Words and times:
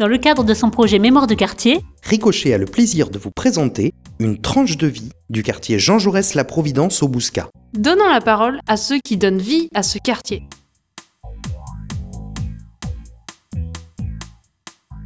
Dans 0.00 0.08
le 0.08 0.16
cadre 0.16 0.44
de 0.44 0.54
son 0.54 0.70
projet 0.70 0.98
Mémoire 0.98 1.26
de 1.26 1.34
quartier, 1.34 1.82
Ricochet 2.04 2.54
a 2.54 2.56
le 2.56 2.64
plaisir 2.64 3.10
de 3.10 3.18
vous 3.18 3.30
présenter 3.30 3.92
une 4.18 4.40
tranche 4.40 4.78
de 4.78 4.86
vie 4.86 5.10
du 5.28 5.42
quartier 5.42 5.78
Jean 5.78 5.98
Jaurès 5.98 6.32
La 6.32 6.44
Providence 6.44 7.02
au 7.02 7.08
Bouscat. 7.08 7.50
Donnons 7.74 8.08
la 8.08 8.22
parole 8.22 8.60
à 8.66 8.78
ceux 8.78 8.98
qui 8.98 9.18
donnent 9.18 9.42
vie 9.42 9.68
à 9.74 9.82
ce 9.82 9.98
quartier. 9.98 10.44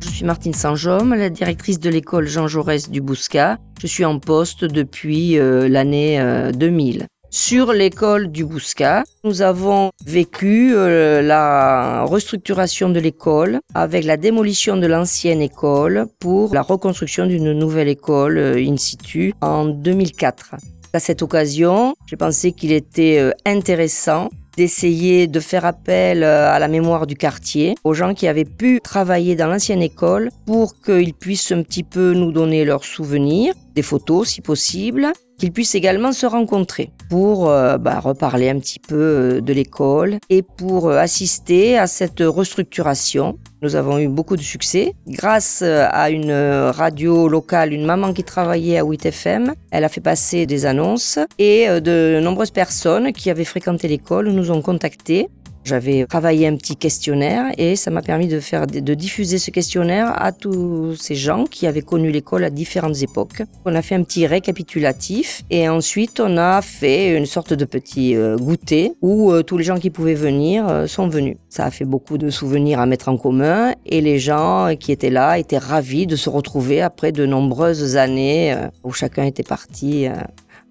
Je 0.01 0.09
suis 0.11 0.25
Martine 0.25 0.55
Sanjom, 0.55 1.13
la 1.13 1.29
directrice 1.29 1.81
de 1.81 1.91
l'école 1.91 2.29
Jean 2.29 2.47
Jaurès 2.47 2.89
du 2.89 3.01
Bouscat. 3.01 3.59
Je 3.81 3.89
suis 3.89 4.05
en 4.05 4.21
poste 4.21 4.65
depuis 4.65 5.41
euh, 5.41 5.69
l'année 5.69 6.21
euh, 6.21 6.53
2000. 6.53 7.09
Sur 7.37 7.73
l'école 7.73 8.31
du 8.31 8.45
Bouscat, 8.45 9.03
nous 9.25 9.43
avons 9.43 9.91
vécu 10.07 10.73
euh, 10.73 11.21
la 11.21 12.05
restructuration 12.05 12.91
de 12.91 13.01
l'école 13.01 13.59
avec 13.75 14.05
la 14.05 14.17
démolition 14.17 14.77
de 14.77 14.87
l'ancienne 14.87 15.43
école 15.43 16.07
pour 16.21 16.55
la 16.55 16.63
reconstruction 16.63 17.27
d'une 17.27 17.53
nouvelle 17.53 17.89
école 17.89 18.39
euh, 18.39 18.65
in 18.65 18.77
situ 18.77 19.35
en 19.41 19.65
2004. 19.65 20.55
À 20.93 21.01
cette 21.01 21.23
occasion, 21.23 21.97
j'ai 22.07 22.17
pensé 22.17 22.53
qu'il 22.53 22.71
était 22.71 23.19
euh, 23.19 23.33
intéressant 23.45 24.29
d'essayer 24.57 25.27
de 25.27 25.41
faire 25.41 25.65
appel 25.65 26.23
à 26.23 26.61
la 26.61 26.69
mémoire 26.69 27.09
du 27.09 27.17
quartier, 27.17 27.75
aux 27.83 27.95
gens 27.95 28.15
qui 28.15 28.29
avaient 28.29 28.45
pu 28.45 28.81
travailler 28.81 29.35
dans 29.35 29.49
l'ancienne 29.49 29.83
école 29.83 30.31
pour 30.47 30.81
qu'ils 30.81 31.15
puissent 31.15 31.51
un 31.51 31.65
petit 31.65 31.83
peu 31.83 32.13
nous 32.13 32.31
donner 32.31 32.65
leurs 32.65 32.85
souvenirs, 32.85 33.55
des 33.75 33.83
photos 33.83 34.29
si 34.29 34.41
possible, 34.41 35.13
qu'ils 35.39 35.53
puissent 35.53 35.75
également 35.75 36.13
se 36.13 36.27
rencontrer 36.27 36.91
pour 37.11 37.49
euh, 37.49 37.79
bah, 37.79 38.01
reparler 38.01 38.49
un 38.49 38.59
petit 38.59 38.79
peu 38.79 38.95
euh, 38.95 39.41
de 39.41 39.53
l'école 39.53 40.19
et 40.31 40.43
pour 40.43 40.89
euh, 40.89 40.99
assister 40.99 41.79
à 41.79 41.87
cette 41.87 42.21
restructuration. 42.21 43.39
Nous 43.63 43.77
avons 43.77 43.99
eu 43.99 44.09
beaucoup 44.09 44.37
de 44.37 44.43
succès 44.43 44.95
grâce 45.07 45.63
à 45.63 46.11
une 46.11 46.33
radio 46.33 47.29
locale, 47.29 47.73
une 47.73 47.87
maman 47.87 48.13
qui 48.13 48.23
travaillait 48.23 48.77
à 48.77 48.85
8FM. 48.85 49.55
Elle 49.71 49.85
a 49.85 49.89
fait 49.89 50.03
passer 50.03 50.45
des 50.45 50.67
annonces 50.67 51.19
et 51.39 51.69
de 51.81 52.21
nombreuses 52.23 52.51
personnes 52.51 53.13
qui 53.13 53.31
avaient 53.31 53.45
fréquenté 53.45 53.89
l'école 53.89 54.29
nous 54.29 54.51
ont 54.51 54.61
contactés 54.61 55.29
j'avais 55.65 56.05
travaillé 56.07 56.47
un 56.47 56.57
petit 56.57 56.77
questionnaire 56.77 57.47
et 57.57 57.75
ça 57.75 57.91
m'a 57.91 58.03
permis 58.03 58.29
de 58.29 58.39
faire 58.39 58.67
de 58.67 58.95
diffuser 58.95 59.39
ce 59.39 59.51
questionnaire 59.51 60.13
à 60.23 60.31
tous 60.31 60.95
ces 60.97 61.15
gens 61.15 61.45
qui 61.45 61.67
avaient 61.67 61.83
connu 61.83 62.11
l'école 62.11 62.45
à 62.45 62.51
différentes 62.51 63.03
époques. 63.03 63.43
On 63.65 63.75
a 63.75 63.81
fait 63.81 63.95
un 63.95 64.03
petit 64.03 64.27
récapitulatif 64.27 65.43
et 65.49 65.69
ensuite 65.69 66.21
on 66.21 66.37
a 66.37 66.61
fait 66.61 67.17
une 67.17 67.25
sorte 67.25 67.55
de 67.55 67.65
petit 67.65 68.15
euh, 68.15 68.37
goûter 68.37 68.93
où 69.01 69.33
euh, 69.33 69.43
tous 69.43 69.57
les 69.57 69.65
gens 69.65 69.79
qui 69.79 69.89
pouvaient 69.89 70.15
venir 70.15 70.69
euh, 70.69 70.87
sont 70.87 71.09
venus. 71.09 71.39
Ça 71.49 71.65
a 71.65 71.71
fait 71.71 71.87
beaucoup 71.87 72.19
de 72.19 72.29
souvenirs 72.29 72.79
à 72.79 72.87
mettre 72.87 73.09
en 73.09 73.17
commun 73.17 73.73
et 73.87 74.03
les 74.03 74.19
gens 74.19 74.75
qui 74.79 74.93
étaient 74.93 75.11
là 75.11 75.39
étaient 75.39 75.59
ravis 75.59 76.07
de 76.07 76.17
se 76.17 76.29
retrouver 76.29 76.83
après 76.83 77.11
de 77.11 77.25
nombreuses 77.25 77.97
années 77.97 78.55
où 78.83 78.93
chacun 78.93 79.25
était 79.25 79.43
parti 79.43 80.09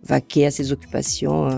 vaquer 0.04 0.48
à 0.48 0.52
ses 0.52 0.72
occupations 0.72 1.50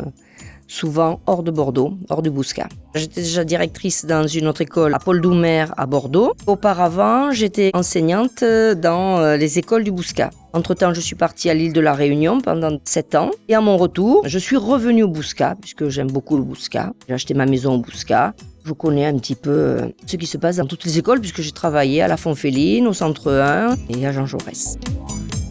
souvent 0.76 1.22
hors 1.26 1.42
de 1.42 1.52
Bordeaux, 1.52 1.94
hors 2.10 2.22
du 2.22 2.30
Bouscat. 2.30 2.68
J'étais 2.96 3.22
déjà 3.22 3.46
directrice 3.46 4.06
dans 4.06 4.28
une 4.28 4.48
autre 4.48 4.62
école 4.62 4.94
à 4.94 5.00
Paul 5.00 5.22
Doumer 5.22 5.66
à 5.78 5.86
Bordeaux. 5.86 6.34
Auparavant, 6.48 7.32
j'étais 7.32 7.72
enseignante 7.74 8.44
dans 8.44 9.20
euh, 9.20 9.38
les 9.38 9.58
écoles 9.58 9.86
du 9.86 9.92
Bouscat. 9.92 10.32
Entre-temps, 10.52 10.94
je 10.94 11.00
suis 11.00 11.16
partie 11.16 11.50
à 11.50 11.54
l'île 11.54 11.74
de 11.74 11.82
la 11.82 11.94
Réunion 11.94 12.42
pendant 12.42 12.78
7 12.84 13.16
ans. 13.16 13.32
Et 13.48 13.56
à 13.56 13.62
mon 13.62 13.78
retour, 13.78 14.24
je 14.26 14.38
suis 14.38 14.58
revenue 14.58 15.04
au 15.04 15.08
Bouscat, 15.08 15.56
puisque 15.60 15.88
j'aime 15.88 16.12
beaucoup 16.12 16.36
le 16.36 16.44
Bouscat. 16.44 16.92
J'ai 17.08 17.14
acheté 17.14 17.34
ma 17.34 17.46
maison 17.46 17.76
au 17.76 17.78
Bouscat. 17.80 18.34
Je 18.66 18.74
connais 18.74 19.06
un 19.06 19.18
petit 19.18 19.36
peu 19.36 19.50
euh, 19.50 19.88
ce 20.06 20.18
qui 20.18 20.26
se 20.26 20.38
passe 20.38 20.58
dans 20.58 20.66
toutes 20.66 20.84
les 20.84 20.98
écoles, 20.98 21.22
puisque 21.22 21.42
j'ai 21.42 21.52
travaillé 21.52 22.02
à 22.02 22.08
la 22.08 22.18
Fonféline, 22.18 22.88
au 22.88 22.94
Centre 22.94 23.32
1 23.32 23.76
et 23.90 24.06
à 24.06 24.12
Jean 24.12 24.26
Jaurès. 24.26 24.78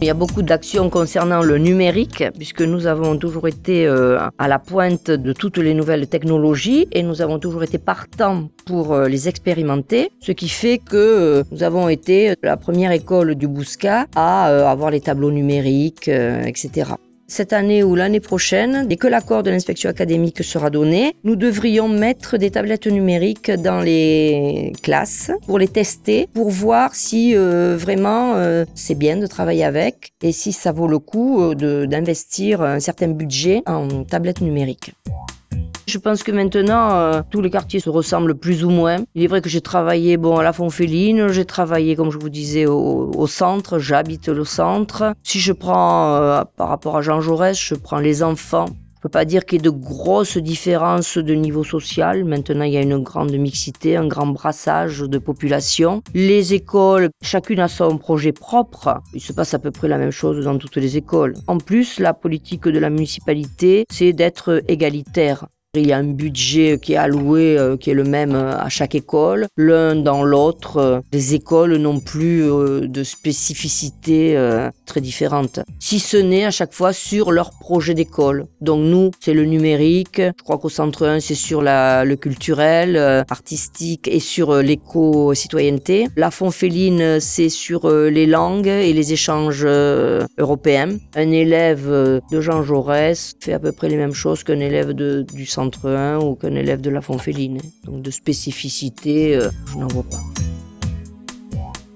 Il 0.05 0.09
y 0.09 0.11
a 0.11 0.13
beaucoup 0.13 0.43
d'actions 0.43 0.91
concernant 0.91 1.41
le 1.41 1.57
numérique, 1.57 2.23
puisque 2.37 2.61
nous 2.61 2.85
avons 2.85 3.17
toujours 3.17 3.47
été 3.47 3.87
euh, 3.87 4.19
à 4.37 4.47
la 4.47 4.59
pointe 4.59 5.09
de 5.09 5.33
toutes 5.33 5.57
les 5.57 5.73
nouvelles 5.73 6.05
technologies 6.05 6.87
et 6.91 7.01
nous 7.01 7.23
avons 7.23 7.39
toujours 7.39 7.63
été 7.63 7.79
partants 7.79 8.49
pour 8.67 8.93
euh, 8.93 9.07
les 9.07 9.27
expérimenter, 9.27 10.11
ce 10.19 10.31
qui 10.31 10.47
fait 10.47 10.77
que 10.77 10.95
euh, 10.95 11.43
nous 11.51 11.63
avons 11.63 11.89
été 11.89 12.35
la 12.43 12.55
première 12.55 12.91
école 12.91 13.33
du 13.33 13.47
Bouscat 13.47 14.05
à 14.15 14.69
avoir 14.69 14.91
les 14.91 15.01
tableaux 15.01 15.31
numériques, 15.31 16.07
etc. 16.07 16.91
Cette 17.27 17.53
année 17.53 17.83
ou 17.83 17.95
l'année 17.95 18.19
prochaine, 18.19 18.87
dès 18.87 18.97
que 18.97 19.07
l'accord 19.07 19.41
de 19.41 19.49
l'inspection 19.49 19.89
académique 19.89 20.43
sera 20.43 20.69
donné, 20.69 21.15
nous 21.23 21.35
devrions 21.35 21.87
mettre 21.87 22.37
des 22.37 22.51
tablettes 22.51 22.85
numériques 22.85 23.49
dans 23.49 23.81
les 23.81 24.73
classes 24.83 25.31
pour 25.47 25.57
les 25.57 25.67
tester, 25.67 26.27
pour 26.33 26.51
voir 26.51 26.93
si 26.93 27.35
euh, 27.35 27.75
vraiment 27.77 28.35
euh, 28.35 28.65
c'est 28.75 28.93
bien 28.93 29.17
de 29.17 29.25
travailler 29.25 29.63
avec 29.63 30.11
et 30.21 30.31
si 30.31 30.53
ça 30.53 30.71
vaut 30.71 30.87
le 30.87 30.99
coup 30.99 31.41
euh, 31.41 31.87
d'investir 31.87 32.61
un 32.61 32.79
certain 32.79 33.07
budget 33.07 33.63
en 33.65 34.03
tablettes 34.03 34.41
numériques. 34.41 34.93
Je 35.87 35.99
pense 35.99 36.23
que 36.23 36.31
maintenant, 36.31 36.95
euh, 36.95 37.21
tous 37.29 37.41
les 37.41 37.51
quartiers 37.51 37.79
se 37.79 37.89
ressemblent 37.89 38.35
plus 38.35 38.63
ou 38.65 38.69
moins. 38.71 38.97
Il 39.13 39.23
est 39.23 39.27
vrai 39.27 39.41
que 39.41 39.49
j'ai 39.49 39.61
travaillé 39.61 40.17
bon, 40.17 40.37
à 40.37 40.43
la 40.43 40.51
Fonféline, 40.51 41.27
j'ai 41.27 41.45
travaillé, 41.45 41.95
comme 41.95 42.11
je 42.11 42.17
vous 42.17 42.29
disais, 42.29 42.65
au, 42.65 43.11
au 43.15 43.27
centre, 43.27 43.77
j'habite 43.77 44.27
le 44.27 44.45
centre. 44.45 45.13
Si 45.23 45.39
je 45.39 45.53
prends, 45.53 46.15
euh, 46.15 46.43
par 46.57 46.69
rapport 46.69 46.97
à 46.97 47.01
Jean 47.01 47.21
Jaurès, 47.21 47.59
je 47.59 47.75
prends 47.75 47.99
les 47.99 48.23
enfants. 48.23 48.65
Je 48.95 49.01
peux 49.01 49.09
pas 49.09 49.25
dire 49.25 49.45
qu'il 49.45 49.57
y 49.57 49.59
ait 49.59 49.61
de 49.61 49.69
grosses 49.69 50.39
différences 50.39 51.19
de 51.19 51.35
niveau 51.35 51.63
social. 51.63 52.25
Maintenant, 52.25 52.63
il 52.63 52.73
y 52.73 52.77
a 52.77 52.81
une 52.81 53.03
grande 53.03 53.33
mixité, 53.33 53.95
un 53.95 54.07
grand 54.07 54.25
brassage 54.25 55.01
de 55.01 55.17
population. 55.19 56.01
Les 56.15 56.55
écoles, 56.55 57.09
chacune 57.21 57.59
a 57.59 57.67
son 57.67 57.99
projet 57.99 58.31
propre. 58.31 59.01
Il 59.13 59.21
se 59.21 59.31
passe 59.31 59.53
à 59.53 59.59
peu 59.59 59.69
près 59.69 59.87
la 59.87 59.99
même 59.99 60.09
chose 60.09 60.43
dans 60.45 60.57
toutes 60.57 60.77
les 60.77 60.97
écoles. 60.97 61.35
En 61.45 61.59
plus, 61.59 61.99
la 61.99 62.15
politique 62.15 62.63
de 62.63 62.79
la 62.79 62.89
municipalité, 62.89 63.85
c'est 63.91 64.13
d'être 64.13 64.63
égalitaire. 64.67 65.45
Il 65.81 65.87
y 65.87 65.93
a 65.93 65.97
un 65.97 66.03
budget 66.03 66.79
qui 66.81 66.93
est 66.93 66.97
alloué, 66.97 67.57
euh, 67.57 67.77
qui 67.77 67.89
est 67.89 67.93
le 67.93 68.03
même 68.03 68.33
euh, 68.35 68.57
à 68.57 68.69
chaque 68.69 68.95
école. 68.95 69.47
L'un 69.57 69.95
dans 69.95 70.23
l'autre, 70.23 70.77
euh, 70.77 70.99
les 71.13 71.33
écoles 71.35 71.75
n'ont 71.77 71.99
plus 71.99 72.43
euh, 72.43 72.87
de 72.87 73.03
spécificités 73.03 74.35
euh, 74.37 74.69
très 74.85 75.01
différentes. 75.01 75.59
Si 75.79 75.99
ce 75.99 76.17
n'est 76.17 76.45
à 76.45 76.51
chaque 76.51 76.73
fois 76.73 76.93
sur 76.93 77.31
leur 77.31 77.51
projet 77.59 77.93
d'école. 77.93 78.45
Donc 78.61 78.81
nous, 78.81 79.11
c'est 79.19 79.33
le 79.33 79.45
numérique. 79.45 80.19
Je 80.21 80.43
crois 80.43 80.57
qu'au 80.57 80.69
centre 80.69 81.05
1, 81.05 81.19
c'est 81.19 81.35
sur 81.35 81.61
le 81.61 82.15
culturel, 82.15 82.95
euh, 82.97 83.23
artistique 83.29 84.07
et 84.07 84.19
sur 84.19 84.51
euh, 84.51 84.61
l'éco-citoyenneté. 84.61 86.07
La 86.15 86.31
Fonféline, 86.31 87.01
euh, 87.01 87.19
c'est 87.19 87.49
sur 87.49 87.85
euh, 87.85 88.09
les 88.09 88.25
langues 88.25 88.67
et 88.67 88.93
les 88.93 89.13
échanges 89.13 89.63
euh, 89.65 90.25
européens. 90.37 90.97
Un 91.15 91.31
élève 91.31 91.85
euh, 91.89 92.19
de 92.31 92.41
Jean 92.41 92.63
Jaurès 92.63 93.33
fait 93.39 93.53
à 93.53 93.59
peu 93.59 93.71
près 93.71 93.89
les 93.89 93.97
mêmes 93.97 94.13
choses 94.13 94.43
qu'un 94.43 94.59
élève 94.59 94.93
de- 94.93 95.25
du 95.33 95.45
centre 95.45 95.64
1 95.83 96.19
ou 96.19 96.35
qu'un 96.35 96.55
élève 96.55 96.81
de 96.81 96.89
la 96.89 97.01
Fonféline. 97.01 97.59
Donc 97.85 98.01
de 98.01 98.11
spécificité, 98.11 99.35
euh, 99.35 99.49
je 99.71 99.77
n'en 99.77 99.87
vois 99.87 100.03
pas. 100.03 100.19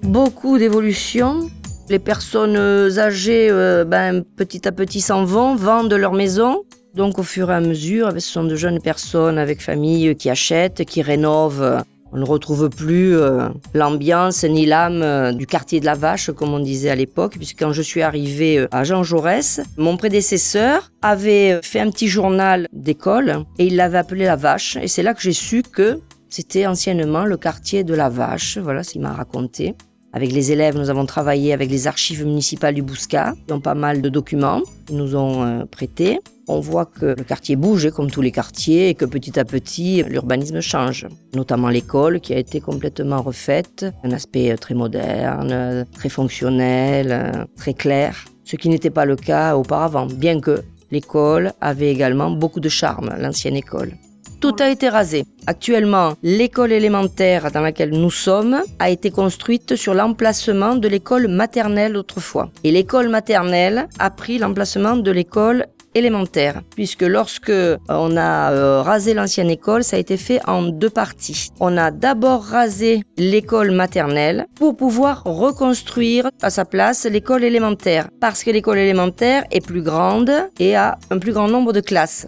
Beaucoup 0.02 0.58
d'évolutions. 0.58 1.50
Les 1.88 1.98
personnes 1.98 2.56
euh, 2.56 2.98
âgées, 2.98 3.48
euh, 3.50 3.84
ben, 3.84 4.22
petit 4.36 4.66
à 4.66 4.72
petit 4.72 5.00
s'en 5.00 5.24
vont, 5.24 5.56
vendent 5.56 5.92
leur 5.92 6.12
maison. 6.12 6.64
Donc 6.94 7.18
au 7.18 7.22
fur 7.22 7.50
et 7.50 7.54
à 7.54 7.60
mesure, 7.60 8.12
ce 8.12 8.20
sont 8.20 8.44
de 8.44 8.56
jeunes 8.56 8.80
personnes 8.80 9.38
avec 9.38 9.60
famille 9.60 10.16
qui 10.16 10.30
achètent, 10.30 10.84
qui 10.84 11.02
rénovent. 11.02 11.82
On 12.12 12.18
ne 12.18 12.24
retrouve 12.24 12.70
plus 12.70 13.16
euh, 13.16 13.48
l'ambiance 13.72 14.42
ni 14.44 14.66
l'âme 14.66 15.02
euh, 15.02 15.32
du 15.32 15.46
quartier 15.46 15.78
de 15.78 15.84
la 15.84 15.94
Vache, 15.94 16.30
comme 16.32 16.52
on 16.52 16.58
disait 16.58 16.90
à 16.90 16.96
l'époque, 16.96 17.36
puisque 17.36 17.60
quand 17.60 17.72
je 17.72 17.82
suis 17.82 18.02
arrivée 18.02 18.58
euh, 18.58 18.68
à 18.72 18.82
Jean 18.82 19.04
Jaurès, 19.04 19.60
mon 19.76 19.96
prédécesseur 19.96 20.90
avait 21.02 21.60
fait 21.62 21.78
un 21.78 21.90
petit 21.90 22.08
journal 22.08 22.66
d'école 22.72 23.44
et 23.58 23.66
il 23.66 23.76
l'avait 23.76 23.98
appelé 23.98 24.24
la 24.24 24.36
Vache. 24.36 24.76
Et 24.82 24.88
c'est 24.88 25.04
là 25.04 25.14
que 25.14 25.22
j'ai 25.22 25.32
su 25.32 25.62
que 25.62 26.00
c'était 26.28 26.66
anciennement 26.66 27.24
le 27.24 27.36
quartier 27.36 27.84
de 27.84 27.94
la 27.94 28.08
Vache. 28.08 28.58
Voilà 28.58 28.82
ce 28.82 28.92
qu'il 28.92 29.02
m'a 29.02 29.12
raconté. 29.12 29.76
Avec 30.12 30.32
les 30.32 30.50
élèves, 30.50 30.76
nous 30.76 30.90
avons 30.90 31.06
travaillé 31.06 31.52
avec 31.52 31.70
les 31.70 31.86
archives 31.86 32.24
municipales 32.24 32.74
du 32.74 32.82
Bouscat. 32.82 33.34
Ils 33.46 33.54
ont 33.54 33.60
pas 33.60 33.74
mal 33.74 34.02
de 34.02 34.08
documents 34.08 34.60
qu'ils 34.86 34.96
nous 34.96 35.14
ont 35.14 35.44
euh, 35.44 35.64
prêtés. 35.66 36.18
On 36.48 36.58
voit 36.58 36.84
que 36.84 37.06
le 37.06 37.22
quartier 37.22 37.54
bouge, 37.54 37.86
hein, 37.86 37.90
comme 37.90 38.10
tous 38.10 38.20
les 38.20 38.32
quartiers, 38.32 38.88
et 38.88 38.94
que 38.94 39.04
petit 39.04 39.38
à 39.38 39.44
petit, 39.44 40.02
l'urbanisme 40.02 40.60
change. 40.60 41.06
Notamment 41.36 41.68
l'école, 41.68 42.20
qui 42.20 42.34
a 42.34 42.38
été 42.38 42.60
complètement 42.60 43.22
refaite. 43.22 43.86
Un 44.02 44.10
aspect 44.10 44.50
euh, 44.50 44.56
très 44.56 44.74
moderne, 44.74 45.86
très 45.92 46.08
fonctionnel, 46.08 47.08
euh, 47.12 47.44
très 47.56 47.74
clair. 47.74 48.24
Ce 48.42 48.56
qui 48.56 48.68
n'était 48.68 48.90
pas 48.90 49.04
le 49.04 49.14
cas 49.14 49.54
auparavant, 49.54 50.06
bien 50.06 50.40
que 50.40 50.62
l'école 50.90 51.52
avait 51.60 51.92
également 51.92 52.32
beaucoup 52.32 52.58
de 52.58 52.68
charme, 52.68 53.14
l'ancienne 53.16 53.54
école. 53.54 53.92
Tout 54.40 54.56
a 54.58 54.70
été 54.70 54.88
rasé. 54.88 55.24
Actuellement, 55.46 56.14
l'école 56.22 56.72
élémentaire 56.72 57.50
dans 57.50 57.60
laquelle 57.60 57.90
nous 57.90 58.10
sommes 58.10 58.62
a 58.78 58.88
été 58.88 59.10
construite 59.10 59.76
sur 59.76 59.92
l'emplacement 59.92 60.76
de 60.76 60.88
l'école 60.88 61.28
maternelle 61.28 61.94
autrefois. 61.94 62.50
Et 62.64 62.70
l'école 62.70 63.10
maternelle 63.10 63.86
a 63.98 64.10
pris 64.10 64.38
l'emplacement 64.38 64.96
de 64.96 65.10
l'école 65.10 65.66
élémentaire, 65.94 66.62
puisque 66.74 67.02
lorsque 67.02 67.52
on 67.88 68.16
a 68.16 68.82
rasé 68.82 69.12
l'ancienne 69.12 69.50
école, 69.50 69.84
ça 69.84 69.96
a 69.96 69.98
été 69.98 70.16
fait 70.16 70.40
en 70.48 70.62
deux 70.62 70.88
parties. 70.88 71.48
On 71.60 71.76
a 71.76 71.90
d'abord 71.90 72.42
rasé 72.42 73.02
l'école 73.18 73.72
maternelle 73.72 74.46
pour 74.54 74.74
pouvoir 74.74 75.22
reconstruire 75.24 76.30
à 76.40 76.48
sa 76.48 76.64
place 76.64 77.04
l'école 77.04 77.44
élémentaire, 77.44 78.08
parce 78.20 78.42
que 78.42 78.50
l'école 78.50 78.78
élémentaire 78.78 79.44
est 79.50 79.64
plus 79.64 79.82
grande 79.82 80.32
et 80.58 80.76
a 80.76 80.96
un 81.10 81.18
plus 81.18 81.32
grand 81.32 81.48
nombre 81.48 81.74
de 81.74 81.80
classes. 81.80 82.26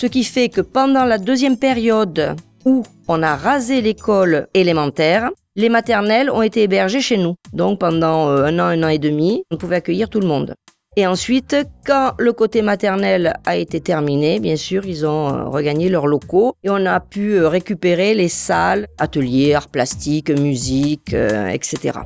Ce 0.00 0.06
qui 0.06 0.24
fait 0.24 0.48
que 0.48 0.62
pendant 0.62 1.04
la 1.04 1.18
deuxième 1.18 1.58
période 1.58 2.34
où 2.64 2.84
on 3.06 3.22
a 3.22 3.36
rasé 3.36 3.82
l'école 3.82 4.46
élémentaire, 4.54 5.30
les 5.56 5.68
maternelles 5.68 6.30
ont 6.30 6.40
été 6.40 6.62
hébergées 6.62 7.02
chez 7.02 7.18
nous. 7.18 7.34
Donc 7.52 7.80
pendant 7.80 8.30
euh, 8.30 8.44
un 8.44 8.58
an, 8.60 8.64
un 8.64 8.82
an 8.82 8.88
et 8.88 8.98
demi, 8.98 9.44
on 9.50 9.58
pouvait 9.58 9.76
accueillir 9.76 10.08
tout 10.08 10.20
le 10.20 10.26
monde. 10.26 10.54
Et 10.96 11.06
ensuite, 11.06 11.54
quand 11.84 12.12
le 12.18 12.32
côté 12.32 12.62
maternel 12.62 13.34
a 13.44 13.56
été 13.56 13.82
terminé, 13.82 14.40
bien 14.40 14.56
sûr, 14.56 14.86
ils 14.86 15.04
ont 15.04 15.34
euh, 15.34 15.44
regagné 15.44 15.90
leurs 15.90 16.06
locaux 16.06 16.54
et 16.64 16.70
on 16.70 16.86
a 16.86 16.98
pu 17.00 17.34
euh, 17.34 17.50
récupérer 17.50 18.14
les 18.14 18.28
salles, 18.28 18.86
ateliers, 18.96 19.52
arts 19.52 19.68
plastiques, 19.68 20.30
musique, 20.30 21.12
etc. 21.12 21.98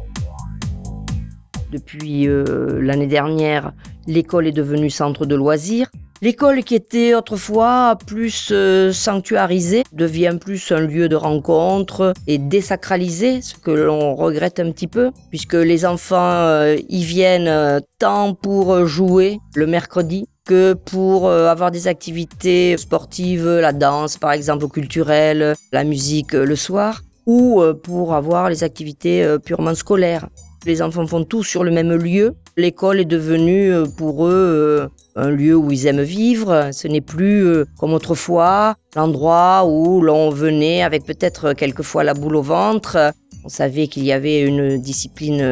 Depuis 1.71 2.27
l'année 2.27 3.07
dernière, 3.07 3.73
l'école 4.09 4.49
est 4.49 4.53
devenue 4.53 4.91
centre 4.91 5.27
de 5.27 5.37
loisirs. 5.37 5.89
L'école 6.25 6.65
qui 6.65 6.75
était 6.75 7.15
autrefois 7.15 7.99
plus 8.07 8.49
euh, 8.51 8.93
sanctuarisée 8.93 9.83
devient 9.93 10.39
plus 10.41 10.73
un 10.73 10.81
lieu 10.81 11.07
de 11.07 11.17
rencontre 11.17 12.15
et 12.27 12.39
désacralisé, 12.39 13.43
ce 13.43 13.55
que 13.57 13.71
l'on 13.71 14.15
regrette 14.15 14.59
un 14.59 14.73
petit 14.73 14.87
peu, 14.87 15.11
puisque 15.29 15.53
les 15.53 15.85
enfants 15.85 16.17
euh, 16.17 16.79
y 16.89 17.05
viennent 17.05 17.47
euh, 17.47 17.79
tant 17.99 18.33
pour 18.33 18.87
jouer 18.87 19.39
le 19.55 19.67
mercredi 19.67 20.25
que 20.47 20.73
pour 20.73 21.31
avoir 21.31 21.71
des 21.71 21.89
activités 21.89 22.79
sportives, 22.79 23.47
la 23.47 23.75
danse 23.75 24.17
par 24.17 24.33
exemple, 24.33 24.67
culturelle, 24.69 25.55
la 25.73 25.85
musique 25.85 26.33
le 26.33 26.57
soir, 26.57 27.03
ou 27.27 27.63
pour 27.83 28.15
avoir 28.15 28.49
les 28.49 28.65
activités 28.65 29.27
purement 29.45 29.75
scolaires. 29.75 30.29
Les 30.67 30.81
enfants 30.81 31.07
font 31.07 31.25
tout 31.25 31.43
sur 31.43 31.63
le 31.63 31.71
même 31.71 31.93
lieu. 31.93 32.35
L'école 32.57 33.01
est 33.01 33.05
devenue 33.05 33.73
euh, 33.73 33.85
pour 33.85 34.27
eux 34.27 34.31
euh, 34.31 34.89
un 35.15 35.31
lieu 35.31 35.55
où 35.55 35.71
ils 35.71 35.87
aiment 35.87 36.03
vivre. 36.03 36.71
Ce 36.73 36.89
n'est 36.89 37.03
plus 37.03 37.45
euh, 37.45 37.65
comme 37.79 37.93
autrefois 37.93 38.75
l'endroit 38.97 39.67
où 39.67 40.01
l'on 40.01 40.31
venait 40.31 40.83
avec 40.83 41.05
peut-être 41.05 41.53
quelquefois 41.53 42.03
la 42.03 42.15
boule 42.15 42.37
au 42.37 42.43
ventre. 42.43 43.13
On 43.45 43.51
savait 43.51 43.89
qu'il 43.89 44.05
y 44.05 44.13
avait 44.13 44.41
une 44.41 44.79
discipline 44.79 45.45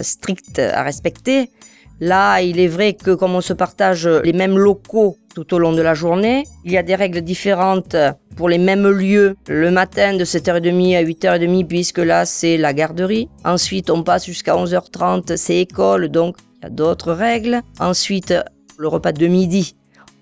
stricte 0.00 0.58
à 0.58 0.82
respecter. 0.84 1.50
Là, 2.00 2.42
il 2.42 2.60
est 2.60 2.68
vrai 2.68 2.92
que 2.92 3.12
comme 3.12 3.34
on 3.34 3.40
se 3.40 3.52
partage 3.52 4.06
les 4.06 4.32
mêmes 4.32 4.58
locaux 4.58 5.16
tout 5.34 5.54
au 5.54 5.58
long 5.58 5.72
de 5.72 5.82
la 5.82 5.94
journée, 5.94 6.44
il 6.64 6.72
y 6.72 6.78
a 6.78 6.82
des 6.82 6.94
règles 6.94 7.22
différentes 7.22 7.96
pour 8.36 8.48
les 8.48 8.58
mêmes 8.58 8.88
lieux 8.88 9.36
le 9.48 9.70
matin 9.70 10.14
de 10.16 10.24
7h30 10.24 10.96
à 10.96 11.02
8h30 11.02 11.66
puisque 11.66 11.98
là 11.98 12.26
c'est 12.26 12.56
la 12.58 12.74
garderie. 12.74 13.28
Ensuite, 13.44 13.90
on 13.90 14.02
passe 14.02 14.26
jusqu'à 14.26 14.54
11h30, 14.54 15.36
c'est 15.36 15.56
école, 15.56 16.08
donc 16.08 16.36
il 16.58 16.64
y 16.64 16.66
a 16.66 16.70
d'autres 16.70 17.12
règles. 17.12 17.62
Ensuite, 17.80 18.34
le 18.78 18.88
repas 18.88 19.12
de 19.12 19.26
midi, 19.26 19.74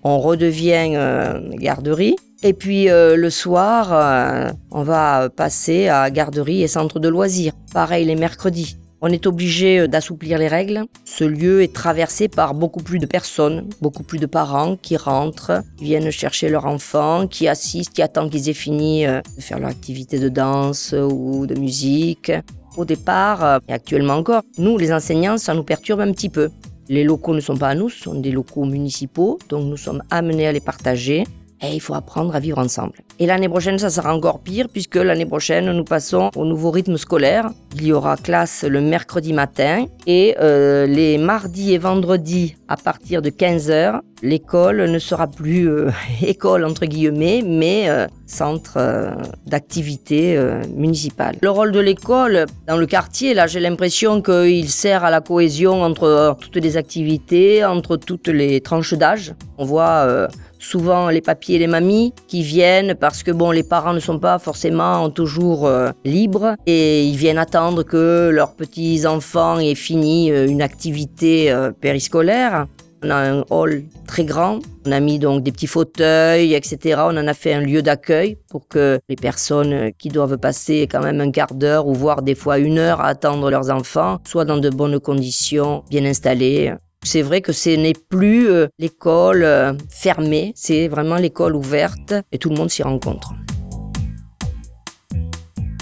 on 0.03 0.19
redevient 0.19 0.93
euh, 0.95 1.49
garderie. 1.53 2.15
Et 2.43 2.53
puis 2.53 2.89
euh, 2.89 3.15
le 3.15 3.29
soir, 3.29 3.89
euh, 3.91 4.51
on 4.71 4.83
va 4.83 5.29
passer 5.29 5.87
à 5.87 6.09
garderie 6.11 6.61
et 6.63 6.67
centre 6.67 6.99
de 6.99 7.09
loisirs. 7.09 7.53
Pareil 7.73 8.05
les 8.05 8.15
mercredis. 8.15 8.77
On 9.01 9.07
est 9.07 9.27
obligé 9.27 9.79
euh, 9.79 9.87
d'assouplir 9.87 10.37
les 10.37 10.47
règles. 10.47 10.85
Ce 11.03 11.23
lieu 11.23 11.61
est 11.61 11.73
traversé 11.73 12.27
par 12.27 12.53
beaucoup 12.53 12.81
plus 12.81 12.99
de 12.99 13.05
personnes, 13.05 13.67
beaucoup 13.81 14.03
plus 14.03 14.19
de 14.19 14.25
parents 14.25 14.77
qui 14.77 14.97
rentrent, 14.97 15.63
qui 15.77 15.85
viennent 15.85 16.11
chercher 16.11 16.49
leurs 16.49 16.65
enfants, 16.65 17.27
qui 17.27 17.47
assistent, 17.47 17.93
qui 17.93 18.01
attendent 18.01 18.31
qu'ils 18.31 18.49
aient 18.49 18.53
fini 18.53 19.05
euh, 19.05 19.21
de 19.37 19.41
faire 19.41 19.59
leur 19.59 19.69
activité 19.69 20.19
de 20.19 20.29
danse 20.29 20.93
ou 20.93 21.45
de 21.45 21.59
musique. 21.59 22.31
Au 22.77 22.85
départ, 22.85 23.43
euh, 23.43 23.59
et 23.67 23.73
actuellement 23.73 24.15
encore, 24.15 24.43
nous, 24.57 24.77
les 24.77 24.93
enseignants, 24.93 25.37
ça 25.37 25.53
nous 25.53 25.63
perturbe 25.63 25.99
un 25.99 26.11
petit 26.11 26.29
peu. 26.29 26.49
Les 26.87 27.03
locaux 27.03 27.33
ne 27.33 27.41
sont 27.41 27.57
pas 27.57 27.69
à 27.69 27.75
nous, 27.75 27.89
ce 27.89 28.03
sont 28.03 28.19
des 28.19 28.31
locaux 28.31 28.65
municipaux, 28.65 29.39
donc 29.49 29.65
nous 29.65 29.77
sommes 29.77 30.03
amenés 30.11 30.47
à 30.47 30.51
les 30.51 30.59
partager 30.59 31.23
et 31.61 31.73
il 31.73 31.79
faut 31.79 31.93
apprendre 31.93 32.35
à 32.35 32.39
vivre 32.39 32.57
ensemble. 32.57 32.93
Et 33.17 33.25
l'année 33.25 33.47
prochaine, 33.47 33.79
ça 33.79 33.89
sera 33.89 34.13
encore 34.13 34.41
pire 34.41 34.67
puisque 34.71 34.95
l'année 34.95 35.25
prochaine, 35.25 35.71
nous 35.71 35.83
passons 35.83 36.29
au 36.35 36.45
nouveau 36.45 36.71
rythme 36.71 36.97
scolaire. 36.97 37.49
Il 37.75 37.85
y 37.85 37.93
aura 37.93 38.17
classe 38.17 38.63
le 38.67 38.81
mercredi 38.81 39.31
matin 39.31 39.85
et 40.05 40.35
euh, 40.39 40.85
les 40.85 41.17
mardis 41.17 41.73
et 41.73 41.77
vendredis 41.77 42.55
à 42.67 42.75
partir 42.77 43.21
de 43.21 43.29
15h, 43.29 43.99
l'école 44.21 44.89
ne 44.89 44.99
sera 44.99 45.27
plus 45.27 45.69
euh, 45.69 45.91
école 46.21 46.65
entre 46.65 46.85
guillemets, 46.85 47.41
mais 47.45 47.89
euh, 47.89 48.07
centre 48.25 49.15
d'activité 49.45 50.37
municipale. 50.73 51.37
Le 51.41 51.49
rôle 51.51 51.71
de 51.71 51.79
l'école 51.79 52.47
dans 52.67 52.75
le 52.75 52.87
quartier, 52.87 53.35
là, 53.35 53.45
j'ai 53.45 53.59
l'impression 53.59 54.21
qu'il 54.21 54.67
sert 54.69 55.03
à 55.03 55.11
la 55.11 55.21
cohésion 55.21 55.83
entre 55.83 56.35
toutes 56.41 56.55
les 56.55 56.75
activités, 56.75 57.63
entre 57.63 57.97
toutes 57.97 58.27
les 58.27 58.61
tranches 58.61 58.95
d'âge. 58.95 59.35
On 59.59 59.65
voit 59.65 60.27
souvent 60.65 61.09
les 61.09 61.21
papiers 61.21 61.55
et 61.55 61.59
les 61.59 61.67
mamies 61.67 62.13
qui 62.27 62.41
viennent 62.41 62.95
parce 62.95 63.23
que 63.23 63.31
bon, 63.31 63.51
les 63.51 63.63
parents 63.63 63.93
ne 63.93 63.99
sont 63.99 64.19
pas 64.19 64.39
forcément 64.39 65.09
toujours 65.09 65.67
euh, 65.67 65.91
libres 66.03 66.55
et 66.65 67.05
ils 67.05 67.17
viennent 67.17 67.37
attendre 67.37 67.83
que 67.83 68.29
leurs 68.33 68.55
petits-enfants 68.55 69.59
aient 69.59 69.75
fini 69.75 70.31
euh, 70.31 70.47
une 70.47 70.61
activité 70.61 71.51
euh, 71.51 71.71
périscolaire. 71.71 72.67
On 73.03 73.11
a 73.11 73.17
un 73.17 73.43
hall 73.51 73.83
très 74.07 74.25
grand. 74.25 74.59
On 74.87 74.91
a 74.91 74.99
mis 74.99 75.19
donc 75.19 75.43
des 75.43 75.51
petits 75.51 75.67
fauteuils, 75.67 76.55
etc. 76.55 77.01
On 77.01 77.17
en 77.17 77.27
a 77.27 77.33
fait 77.35 77.53
un 77.53 77.61
lieu 77.61 77.83
d'accueil 77.83 78.37
pour 78.49 78.67
que 78.67 78.99
les 79.07 79.15
personnes 79.15 79.91
qui 79.99 80.09
doivent 80.09 80.37
passer 80.37 80.87
quand 80.89 81.01
même 81.01 81.21
un 81.21 81.29
quart 81.29 81.53
d'heure 81.53 81.85
ou 81.87 81.93
voire 81.93 82.23
des 82.23 82.33
fois 82.33 82.57
une 82.57 82.79
heure 82.79 83.01
à 83.01 83.09
attendre 83.09 83.51
leurs 83.51 83.69
enfants 83.69 84.17
soient 84.25 84.45
dans 84.45 84.57
de 84.57 84.71
bonnes 84.71 84.99
conditions, 84.99 85.83
bien 85.91 86.05
installées. 86.05 86.73
C'est 87.05 87.21
vrai 87.21 87.41
que 87.41 87.53
ce 87.53 87.69
n'est 87.69 87.93
plus 87.93 88.49
euh, 88.49 88.67
l'école 88.79 89.43
euh, 89.43 89.73
fermée, 89.89 90.53
c'est 90.55 90.87
vraiment 90.87 91.17
l'école 91.17 91.55
ouverte 91.55 92.15
et 92.31 92.39
tout 92.39 92.49
le 92.49 92.55
monde 92.55 92.71
s'y 92.71 92.81
rencontre. 92.81 93.35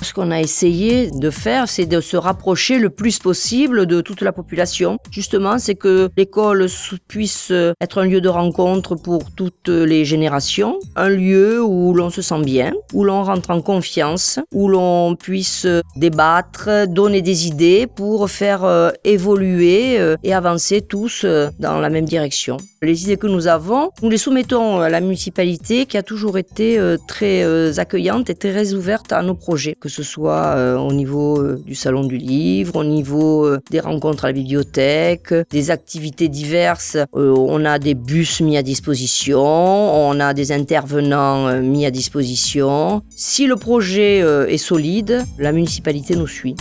Ce 0.04 0.14
qu'on 0.14 0.32
a 0.32 0.42
essayé 0.42 1.10
de 1.12 1.30
faire, 1.30 1.70
c'est 1.70 1.86
de 1.86 2.02
se 2.02 2.18
rapprocher 2.18 2.78
le 2.78 2.90
plus 2.90 3.20
possible 3.20 3.86
de 3.86 4.02
toute 4.02 4.22
la 4.22 4.34
population. 4.34 4.98
Justement, 5.12 5.58
c'est 5.60 5.76
que 5.76 6.10
l'école 6.18 6.68
puisse 7.08 7.52
être 7.80 8.00
un 8.00 8.06
lieu 8.06 8.20
de 8.20 8.30
rencontre 8.30 8.96
pour 8.96 9.32
toutes 9.32 9.70
les 9.70 10.04
générations, 10.04 10.78
un 10.96 11.10
lieu 11.10 11.64
où 11.64 11.94
l'on 11.94 12.10
se 12.10 12.22
sent 12.22 12.42
bien, 12.42 12.74
où 12.94 13.04
l'on 13.04 13.24
rentre 13.24 13.50
en 13.52 13.62
confiance, 13.62 14.40
où 14.52 14.68
l'on 14.68 15.16
puisse 15.16 15.66
débattre, 15.96 16.88
donner 16.88 17.22
des 17.22 17.48
idées 17.48 17.88
pour 17.88 18.30
faire 18.30 18.64
euh, 18.64 18.92
évoluer 19.04 20.00
euh, 20.00 20.16
et 20.24 20.34
avancer 20.34 20.82
tous 20.82 21.24
euh, 21.24 21.50
dans 21.60 21.80
la 21.80 21.90
même 21.90 22.06
direction. 22.06 22.58
Les 22.82 23.04
idées 23.04 23.18
que 23.18 23.28
nous 23.28 23.48
avons, 23.48 23.92
nous 24.02 24.10
les 24.10 24.18
soumettons 24.18 24.80
à 24.80 24.90
la 24.90 25.00
municipalité 25.00 25.86
qui 25.86 25.98
a 25.98 26.04
toujours 26.04 26.38
été 26.38 26.78
très 27.08 27.80
accueillante 27.80 28.30
et 28.30 28.36
très 28.36 28.74
ouverte 28.74 29.14
à 29.14 29.22
nos 29.22 29.36
projets, 29.36 29.76
que 29.80 29.88
ce 29.94 30.04
soit 30.04 30.56
euh, 30.56 30.78
au 30.78 30.92
niveau 30.92 31.40
euh, 31.40 31.62
du 31.64 31.76
salon 31.76 32.04
du 32.04 32.18
livre, 32.18 32.78
au 32.78 32.84
niveau 32.84 33.46
euh, 33.46 33.60
des 33.70 33.80
rencontres 33.80 34.26
à 34.26 34.30
la 34.30 34.34
bibliothèque, 34.34 35.34
des 35.52 35.72
activités 35.72 36.30
diverses. 36.30 36.98
on 37.14 37.64
a 37.66 37.78
des 37.80 37.94
bus 37.94 38.42
mis 38.42 38.58
à 38.58 38.64
disposition, 38.64 39.44
on 39.44 40.20
a 40.20 40.34
des 40.34 40.52
intervenants 40.52 41.62
mis 41.62 41.86
à 41.86 41.92
disposition. 41.92 43.04
Si 43.10 43.46
le 43.46 43.56
projet 43.56 44.20
est 44.20 44.58
solide, 44.58 45.24
la 45.38 45.52
municipalité 45.52 46.16
nous 46.16 46.28
suit. 46.28 46.56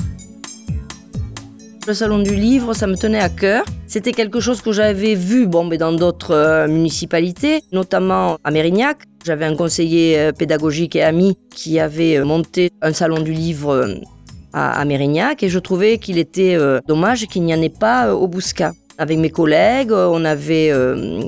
Le 1.85 1.95
salon 1.95 2.21
du 2.21 2.37
livre, 2.37 2.75
ça 2.75 2.87
me 2.87 2.97
tenait 2.97 3.19
à 3.19 3.29
cœur. 3.29 3.65
C'était 3.89 4.13
quelque 4.13 4.39
chose 4.39 4.63
que 4.63 4.71
j'avais 4.71 5.17
vu 5.17 5.49
bon, 5.49 5.65
mais 5.65 5.79
dans 5.79 5.93
d'autres 5.93 6.67
municipalités, 6.69 7.61
notamment 7.73 8.39
à 8.45 8.53
Mérignac. 8.53 8.99
J'avais 9.25 9.47
un 9.47 9.57
conseiller 9.57 10.17
euh, 10.17 10.33
pédagogique 10.33 10.95
et 10.95 11.03
ami 11.03 11.37
qui 11.51 11.81
avait 11.81 12.19
euh, 12.19 12.25
monté 12.25 12.71
un 12.83 12.93
salon 12.93 13.21
du 13.21 13.33
livre 13.33 13.71
euh, 13.71 13.95
à, 14.53 14.85
Mérignac 14.85 15.43
et 15.43 15.49
je 15.49 15.59
trouvais 15.59 15.99
qu'il 15.99 16.19
était 16.19 16.57
dommage 16.87 17.27
qu'il 17.27 17.43
n'y 17.43 17.55
en 17.55 17.63
ait 17.63 17.69
pas 17.69 18.15
au 18.15 18.29
Bouscat. 18.29 18.75
Avec 18.99 19.19
mes 19.19 19.31
collègues, 19.31 19.93
on 19.93 20.25
avait 20.27 20.71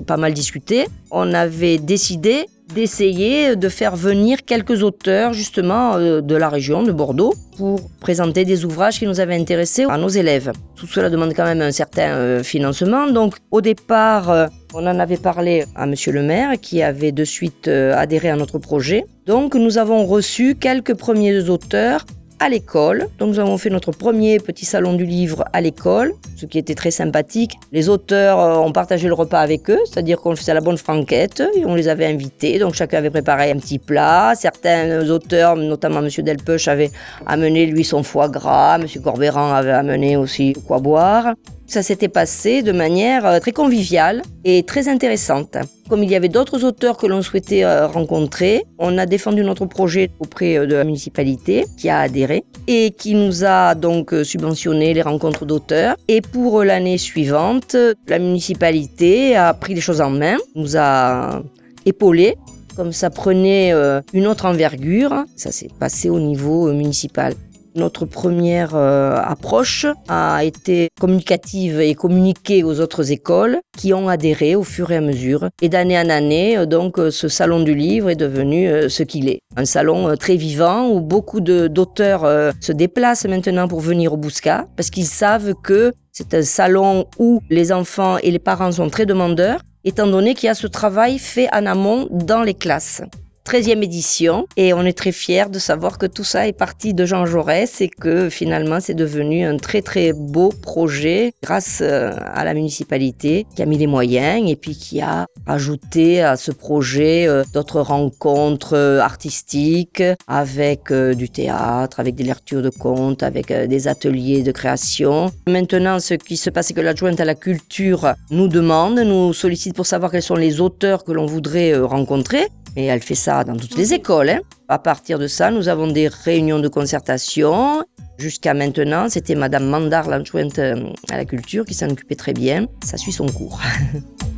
pas 0.06 0.18
mal 0.18 0.34
discuté. 0.34 0.86
On 1.10 1.32
avait 1.32 1.78
décidé 1.78 2.44
d'essayer 2.72 3.56
de 3.56 3.68
faire 3.68 3.94
venir 3.94 4.44
quelques 4.44 4.82
auteurs 4.82 5.32
justement 5.32 5.96
euh, 5.96 6.20
de 6.20 6.34
la 6.34 6.48
région 6.48 6.82
de 6.82 6.92
Bordeaux 6.92 7.34
pour 7.56 7.80
présenter 8.00 8.44
des 8.44 8.64
ouvrages 8.64 8.98
qui 8.98 9.06
nous 9.06 9.20
avaient 9.20 9.36
intéressés 9.36 9.84
à 9.88 9.98
nos 9.98 10.08
élèves. 10.08 10.52
Tout 10.76 10.86
cela 10.86 11.10
demande 11.10 11.34
quand 11.34 11.44
même 11.44 11.60
un 11.60 11.72
certain 11.72 12.14
euh, 12.14 12.42
financement. 12.42 13.06
Donc 13.10 13.36
au 13.50 13.60
départ, 13.60 14.30
euh, 14.30 14.46
on 14.72 14.86
en 14.86 14.98
avait 14.98 15.18
parlé 15.18 15.64
à 15.76 15.86
monsieur 15.86 16.12
le 16.12 16.22
maire 16.22 16.52
qui 16.60 16.82
avait 16.82 17.12
de 17.12 17.24
suite 17.24 17.68
adhéré 17.68 18.30
à 18.30 18.36
notre 18.36 18.58
projet. 18.58 19.04
Donc 19.26 19.54
nous 19.54 19.78
avons 19.78 20.04
reçu 20.06 20.54
quelques 20.54 20.94
premiers 20.94 21.48
auteurs 21.48 22.04
à 22.44 22.50
l'école. 22.50 23.08
Donc 23.18 23.30
nous 23.30 23.38
avons 23.38 23.56
fait 23.56 23.70
notre 23.70 23.90
premier 23.90 24.38
petit 24.38 24.66
salon 24.66 24.92
du 24.92 25.06
livre 25.06 25.44
à 25.54 25.62
l'école, 25.62 26.12
ce 26.36 26.44
qui 26.44 26.58
était 26.58 26.74
très 26.74 26.90
sympathique. 26.90 27.52
Les 27.72 27.88
auteurs 27.88 28.38
euh, 28.38 28.58
ont 28.58 28.70
partagé 28.70 29.08
le 29.08 29.14
repas 29.14 29.40
avec 29.40 29.70
eux, 29.70 29.80
c'est-à-dire 29.86 30.20
qu'on 30.20 30.36
faisait 30.36 30.52
la 30.52 30.60
bonne 30.60 30.76
franquette 30.76 31.42
et 31.56 31.64
on 31.64 31.74
les 31.74 31.88
avait 31.88 32.04
invités. 32.04 32.58
Donc 32.58 32.74
chacun 32.74 32.98
avait 32.98 33.10
préparé 33.10 33.50
un 33.50 33.56
petit 33.56 33.78
plat. 33.78 34.34
Certains 34.36 35.08
auteurs, 35.08 35.56
notamment 35.56 36.00
M. 36.00 36.10
Delpeuch, 36.18 36.68
avaient 36.68 36.90
amené 37.26 37.64
lui 37.64 37.82
son 37.82 38.02
foie 38.02 38.28
gras. 38.28 38.78
M. 38.78 38.86
Corbéran 39.02 39.54
avait 39.54 39.72
amené 39.72 40.18
aussi 40.18 40.52
quoi 40.66 40.78
boire. 40.80 41.34
Ça 41.74 41.82
s'était 41.82 42.06
passé 42.06 42.62
de 42.62 42.70
manière 42.70 43.26
euh, 43.26 43.40
très 43.40 43.50
conviviale 43.50 44.22
et 44.44 44.62
très 44.62 44.86
intéressante. 44.86 45.56
Comme 45.88 46.04
il 46.04 46.08
y 46.08 46.14
avait 46.14 46.28
d'autres 46.28 46.62
auteurs 46.62 46.96
que 46.96 47.08
l'on 47.08 47.20
souhaitait 47.20 47.64
euh, 47.64 47.88
rencontrer, 47.88 48.64
on 48.78 48.96
a 48.96 49.06
défendu 49.06 49.42
notre 49.42 49.66
projet 49.66 50.12
auprès 50.20 50.56
euh, 50.56 50.66
de 50.66 50.76
la 50.76 50.84
municipalité 50.84 51.64
qui 51.76 51.88
a 51.88 51.98
adhéré 51.98 52.44
et 52.68 52.92
qui 52.92 53.16
nous 53.16 53.44
a 53.44 53.74
donc 53.74 54.14
subventionné 54.22 54.94
les 54.94 55.02
rencontres 55.02 55.46
d'auteurs. 55.46 55.96
Et 56.06 56.20
pour 56.20 56.62
l'année 56.62 56.96
suivante, 56.96 57.76
la 58.06 58.20
municipalité 58.20 59.34
a 59.34 59.52
pris 59.52 59.74
les 59.74 59.80
choses 59.80 60.00
en 60.00 60.10
main, 60.10 60.36
nous 60.54 60.76
a 60.76 61.42
épaulés 61.86 62.36
comme 62.76 62.92
ça 62.92 63.08
prenait 63.08 63.72
une 64.12 64.26
autre 64.26 64.46
envergure, 64.46 65.24
ça 65.36 65.52
s'est 65.52 65.70
passé 65.78 66.10
au 66.10 66.18
niveau 66.18 66.72
municipal. 66.72 67.34
Notre 67.74 68.06
première 68.06 68.76
euh, 68.76 69.16
approche 69.16 69.86
a 70.08 70.44
été 70.44 70.90
communicative 71.00 71.80
et 71.80 71.96
communiquée 71.96 72.62
aux 72.62 72.80
autres 72.80 73.10
écoles 73.10 73.58
qui 73.76 73.92
ont 73.92 74.08
adhéré 74.08 74.54
au 74.54 74.62
fur 74.62 74.92
et 74.92 74.96
à 74.96 75.00
mesure. 75.00 75.48
Et 75.60 75.68
d'année 75.68 75.98
en 75.98 76.08
année, 76.08 76.56
euh, 76.56 76.66
donc, 76.66 77.00
euh, 77.00 77.10
ce 77.10 77.26
salon 77.26 77.60
du 77.64 77.74
livre 77.74 78.10
est 78.10 78.16
devenu 78.16 78.88
ce 78.88 79.02
qu'il 79.02 79.28
est. 79.28 79.40
Un 79.56 79.64
salon 79.64 80.16
très 80.16 80.36
vivant 80.36 80.88
où 80.88 81.00
beaucoup 81.00 81.40
d'auteurs 81.40 82.52
se 82.60 82.72
déplacent 82.72 83.26
maintenant 83.26 83.68
pour 83.68 83.80
venir 83.80 84.12
au 84.12 84.16
Bousca 84.16 84.66
parce 84.76 84.90
qu'ils 84.90 85.06
savent 85.06 85.54
que 85.62 85.92
c'est 86.12 86.34
un 86.34 86.42
salon 86.42 87.06
où 87.18 87.40
les 87.50 87.72
enfants 87.72 88.18
et 88.18 88.30
les 88.30 88.38
parents 88.38 88.72
sont 88.72 88.88
très 88.88 89.06
demandeurs 89.06 89.60
étant 89.84 90.06
donné 90.06 90.34
qu'il 90.34 90.46
y 90.46 90.50
a 90.50 90.54
ce 90.54 90.66
travail 90.66 91.18
fait 91.18 91.48
en 91.52 91.66
amont 91.66 92.08
dans 92.10 92.42
les 92.42 92.54
classes. 92.54 93.02
13e 93.46 93.82
édition 93.82 94.46
et 94.56 94.72
on 94.72 94.82
est 94.86 94.96
très 94.96 95.12
fiers 95.12 95.50
de 95.50 95.58
savoir 95.58 95.98
que 95.98 96.06
tout 96.06 96.24
ça 96.24 96.48
est 96.48 96.54
parti 96.54 96.94
de 96.94 97.04
Jean 97.04 97.26
Jaurès 97.26 97.82
et 97.82 97.88
que 97.88 98.30
finalement 98.30 98.80
c'est 98.80 98.94
devenu 98.94 99.44
un 99.44 99.58
très 99.58 99.82
très 99.82 100.14
beau 100.14 100.48
projet 100.48 101.34
grâce 101.42 101.80
euh, 101.82 102.12
à 102.24 102.44
la 102.44 102.54
municipalité 102.54 103.46
qui 103.54 103.60
a 103.60 103.66
mis 103.66 103.76
les 103.76 103.86
moyens 103.86 104.48
et 104.48 104.56
puis 104.56 104.74
qui 104.74 105.02
a 105.02 105.26
ajouté 105.46 106.22
à 106.22 106.38
ce 106.38 106.52
projet 106.52 107.28
euh, 107.28 107.44
d'autres 107.52 107.82
rencontres 107.82 108.76
euh, 108.76 109.00
artistiques 109.00 110.02
avec 110.26 110.90
du 110.90 111.28
théâtre, 111.28 112.00
avec 112.00 112.14
des 112.14 112.24
lectures 112.24 112.62
de 112.62 112.70
contes, 112.70 113.22
avec 113.22 113.52
des 113.52 113.88
ateliers 113.88 114.42
de 114.42 114.52
création. 114.52 115.30
Maintenant 115.46 116.00
ce 116.00 116.14
qui 116.14 116.38
se 116.38 116.48
passe 116.48 116.68
c'est 116.68 116.74
que 116.74 116.80
l'adjointe 116.80 117.20
à 117.20 117.26
la 117.26 117.34
culture 117.34 118.14
nous 118.30 118.48
demande, 118.48 118.98
nous 119.00 119.34
sollicite 119.34 119.74
pour 119.74 119.84
savoir 119.84 120.10
quels 120.10 120.22
sont 120.22 120.34
les 120.34 120.62
auteurs 120.62 121.04
que 121.04 121.12
l'on 121.12 121.26
voudrait 121.26 121.76
rencontrer 121.76 122.48
et 122.76 122.86
elle 122.86 123.00
fait 123.00 123.14
ça 123.14 123.44
dans 123.44 123.56
toutes 123.56 123.76
les 123.76 123.94
écoles. 123.94 124.30
Hein. 124.30 124.40
À 124.68 124.78
partir 124.78 125.18
de 125.18 125.26
ça, 125.26 125.50
nous 125.50 125.68
avons 125.68 125.86
des 125.86 126.08
réunions 126.08 126.58
de 126.58 126.68
concertation. 126.68 127.84
Jusqu'à 128.18 128.54
maintenant, 128.54 129.08
c'était 129.08 129.34
Madame 129.34 129.66
Mandar, 129.66 130.08
l'adjointe 130.08 130.58
euh, 130.58 130.92
à 131.10 131.16
la 131.16 131.24
culture, 131.24 131.64
qui 131.64 131.74
s'en 131.74 131.88
occupait 131.88 132.14
très 132.14 132.32
bien. 132.32 132.66
Ça 132.82 132.96
suit 132.96 133.12
son 133.12 133.26
cours. 133.26 133.60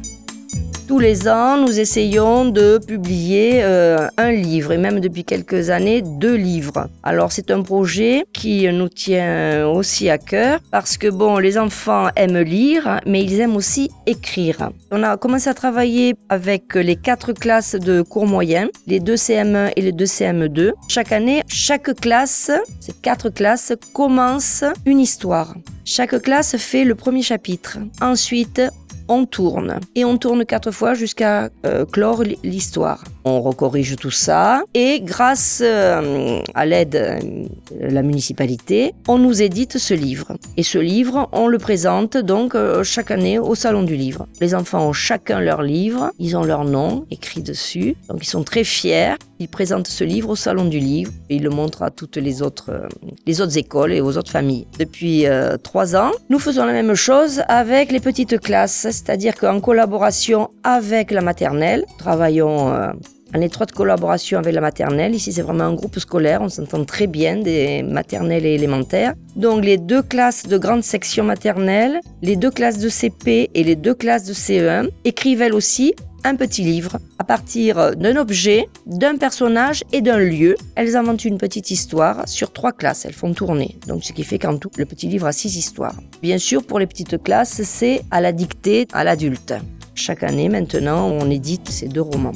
Tous 0.87 1.00
les 1.00 1.26
ans, 1.26 1.57
nous 1.57 1.81
essayons 1.81 2.45
de 2.45 2.78
publier 2.78 3.64
euh, 3.64 4.07
un 4.16 4.31
livre 4.31 4.71
et 4.71 4.78
même 4.78 5.00
depuis 5.00 5.25
quelques 5.25 5.71
années, 5.71 6.00
deux 6.00 6.37
livres. 6.37 6.88
Alors 7.02 7.33
c'est 7.33 7.50
un 7.50 7.62
projet 7.62 8.25
qui 8.33 8.71
nous 8.73 8.88
tient 8.88 9.66
aussi 9.66 10.09
à 10.09 10.19
cœur 10.19 10.61
parce 10.71 10.97
que 10.97 11.09
bon, 11.09 11.38
les 11.38 11.59
enfants 11.59 12.07
aiment 12.14 12.38
lire, 12.38 13.00
mais 13.05 13.25
ils 13.25 13.40
aiment 13.40 13.57
aussi 13.57 13.90
écrire. 14.07 14.71
On 14.93 15.02
a 15.02 15.16
commencé 15.16 15.50
à 15.50 15.55
travailler 15.55 16.14
avec 16.28 16.76
les 16.76 16.95
quatre 16.95 17.33
classes 17.33 17.75
de 17.75 18.02
cours 18.02 18.28
moyen, 18.28 18.69
les 18.87 19.00
deux 19.00 19.16
CM1 19.16 19.73
et 19.75 19.81
les 19.81 19.93
deux 19.93 20.05
CM2. 20.05 20.71
Chaque 20.87 21.11
année, 21.11 21.43
chaque 21.49 21.95
classe, 21.97 22.52
ces 22.78 22.93
quatre 22.93 23.31
classes, 23.31 23.73
commence 23.93 24.62
une 24.85 25.00
histoire. 25.00 25.57
Chaque 25.85 26.21
classe 26.23 26.57
fait 26.57 26.85
le 26.85 26.95
premier 26.95 27.23
chapitre. 27.23 27.78
Ensuite, 28.00 28.61
on 29.08 29.26
tourne. 29.26 29.80
Et 29.94 30.04
on 30.04 30.18
tourne 30.18 30.44
quatre 30.44 30.70
fois 30.70 30.94
jusqu'à 30.94 31.50
euh, 31.64 31.84
clore 31.84 32.22
l'histoire. 32.42 33.04
On 33.28 33.40
recorrige 33.40 33.97
tout 33.97 34.12
ça 34.12 34.62
et 34.73 35.00
grâce 35.00 35.61
euh, 35.61 36.40
à 36.54 36.64
l'aide 36.64 36.90
de 36.90 37.87
la 37.87 38.02
municipalité, 38.02 38.95
on 39.09 39.18
nous 39.18 39.42
édite 39.42 39.78
ce 39.78 39.95
livre. 39.95 40.37
Et 40.56 40.62
ce 40.62 40.78
livre, 40.78 41.28
on 41.33 41.49
le 41.49 41.59
présente 41.59 42.16
donc 42.16 42.54
euh, 42.54 42.85
chaque 42.85 43.11
année 43.11 43.40
au 43.40 43.56
Salon 43.56 43.83
du 43.83 43.97
Livre. 43.97 44.28
Les 44.40 44.54
enfants 44.54 44.88
ont 44.88 44.92
chacun 44.92 45.40
leur 45.40 45.62
livre, 45.62 46.12
ils 46.21 46.37
ont 46.37 46.45
leur 46.45 46.64
nom 46.64 47.04
écrit 47.11 47.42
dessus, 47.42 47.97
donc 48.09 48.18
ils 48.23 48.28
sont 48.28 48.45
très 48.45 48.62
fiers. 48.62 49.16
Ils 49.38 49.49
présentent 49.49 49.88
ce 49.88 50.04
livre 50.04 50.30
au 50.30 50.37
Salon 50.37 50.64
du 50.64 50.78
Livre 50.78 51.12
et 51.28 51.37
ils 51.37 51.42
le 51.42 51.50
montrent 51.50 51.83
à 51.83 51.90
toutes 51.90 52.16
les 52.16 52.40
autres, 52.40 52.88
les 53.26 53.42
autres 53.42 53.59
écoles 53.59 53.92
et 53.92 54.00
aux 54.00 54.16
autres 54.16 54.30
familles. 54.30 54.66
Depuis 54.78 55.26
trois 55.62 55.95
ans, 55.95 56.12
nous 56.30 56.38
faisons 56.38 56.64
la 56.64 56.73
même 56.73 56.95
chose 56.95 57.42
avec 57.49 57.92
les 57.92 58.00
petites 58.00 58.40
classes 58.40 58.87
c'est-à-dire 58.90 59.35
qu'en 59.35 59.61
collaboration 59.61 60.49
avec 60.64 61.11
la 61.11 61.21
maternelle, 61.21 61.85
travaillons 61.99 62.73
euh, 62.73 62.92
en 63.37 63.40
étroite 63.43 63.73
collaboration 63.73 64.38
avec 64.38 64.55
la 64.55 64.61
maternelle. 64.61 65.14
Ici, 65.14 65.33
c'est 65.33 65.43
vraiment 65.43 65.64
un 65.64 65.75
groupe 65.75 65.99
scolaire, 65.99 66.40
on 66.40 66.49
s'entend 66.49 66.85
très 66.85 67.07
bien 67.07 67.37
des 67.37 67.83
maternelles 67.83 68.47
et 68.47 68.55
élémentaires. 68.55 69.14
Donc, 69.37 69.64
les 69.64 69.76
deux 69.76 70.02
classes 70.02 70.47
de 70.47 70.57
grande 70.57 70.83
section 70.83 71.25
maternelle, 71.25 72.00
les 72.23 72.37
deux 72.37 72.50
classes 72.50 72.78
de 72.78 72.88
CP 72.88 73.50
et 73.55 73.64
les 73.64 73.76
deux 73.76 73.95
classes 73.95 74.25
de 74.25 74.33
CE1 74.33 74.88
écrivent 75.05 75.43
elles 75.43 75.55
aussi 75.55 75.95
un 76.25 76.35
petit 76.35 76.62
livre 76.62 76.99
à 77.19 77.25
partir 77.25 77.95
d'un 77.95 78.16
objet, 78.16 78.66
d'un 78.87 79.16
personnage 79.16 79.85
et 79.93 80.00
d'un 80.00 80.19
lieu. 80.19 80.57
Elles 80.75 80.97
inventent 80.97 81.25
une 81.25 81.38
petite 81.38 81.71
histoire 81.71 82.26
sur 82.26 82.52
trois 82.52 82.73
classes. 82.73 83.05
Elles 83.05 83.12
font 83.12 83.33
tourner. 83.33 83.76
Donc, 83.87 84.02
ce 84.02 84.12
qui 84.12 84.25
fait 84.25 84.38
qu'en 84.38 84.57
tout, 84.57 84.71
le 84.78 84.87
petit 84.87 85.07
livre 85.09 85.26
a 85.26 85.33
six 85.33 85.57
histoires. 85.57 85.95
Bien 86.23 86.38
sûr, 86.38 86.64
pour 86.64 86.78
les 86.78 86.87
petites 86.87 87.23
classes, 87.23 87.62
c'est 87.62 88.00
à 88.11 88.21
la 88.21 88.33
dictée 88.33 88.88
à 88.93 89.05
l'adulte. 89.05 89.55
Chaque 89.95 90.23
année, 90.23 90.49
maintenant, 90.49 91.07
on 91.09 91.31
édite 91.31 91.69
ces 91.69 91.87
deux 91.87 92.02
romans. 92.02 92.35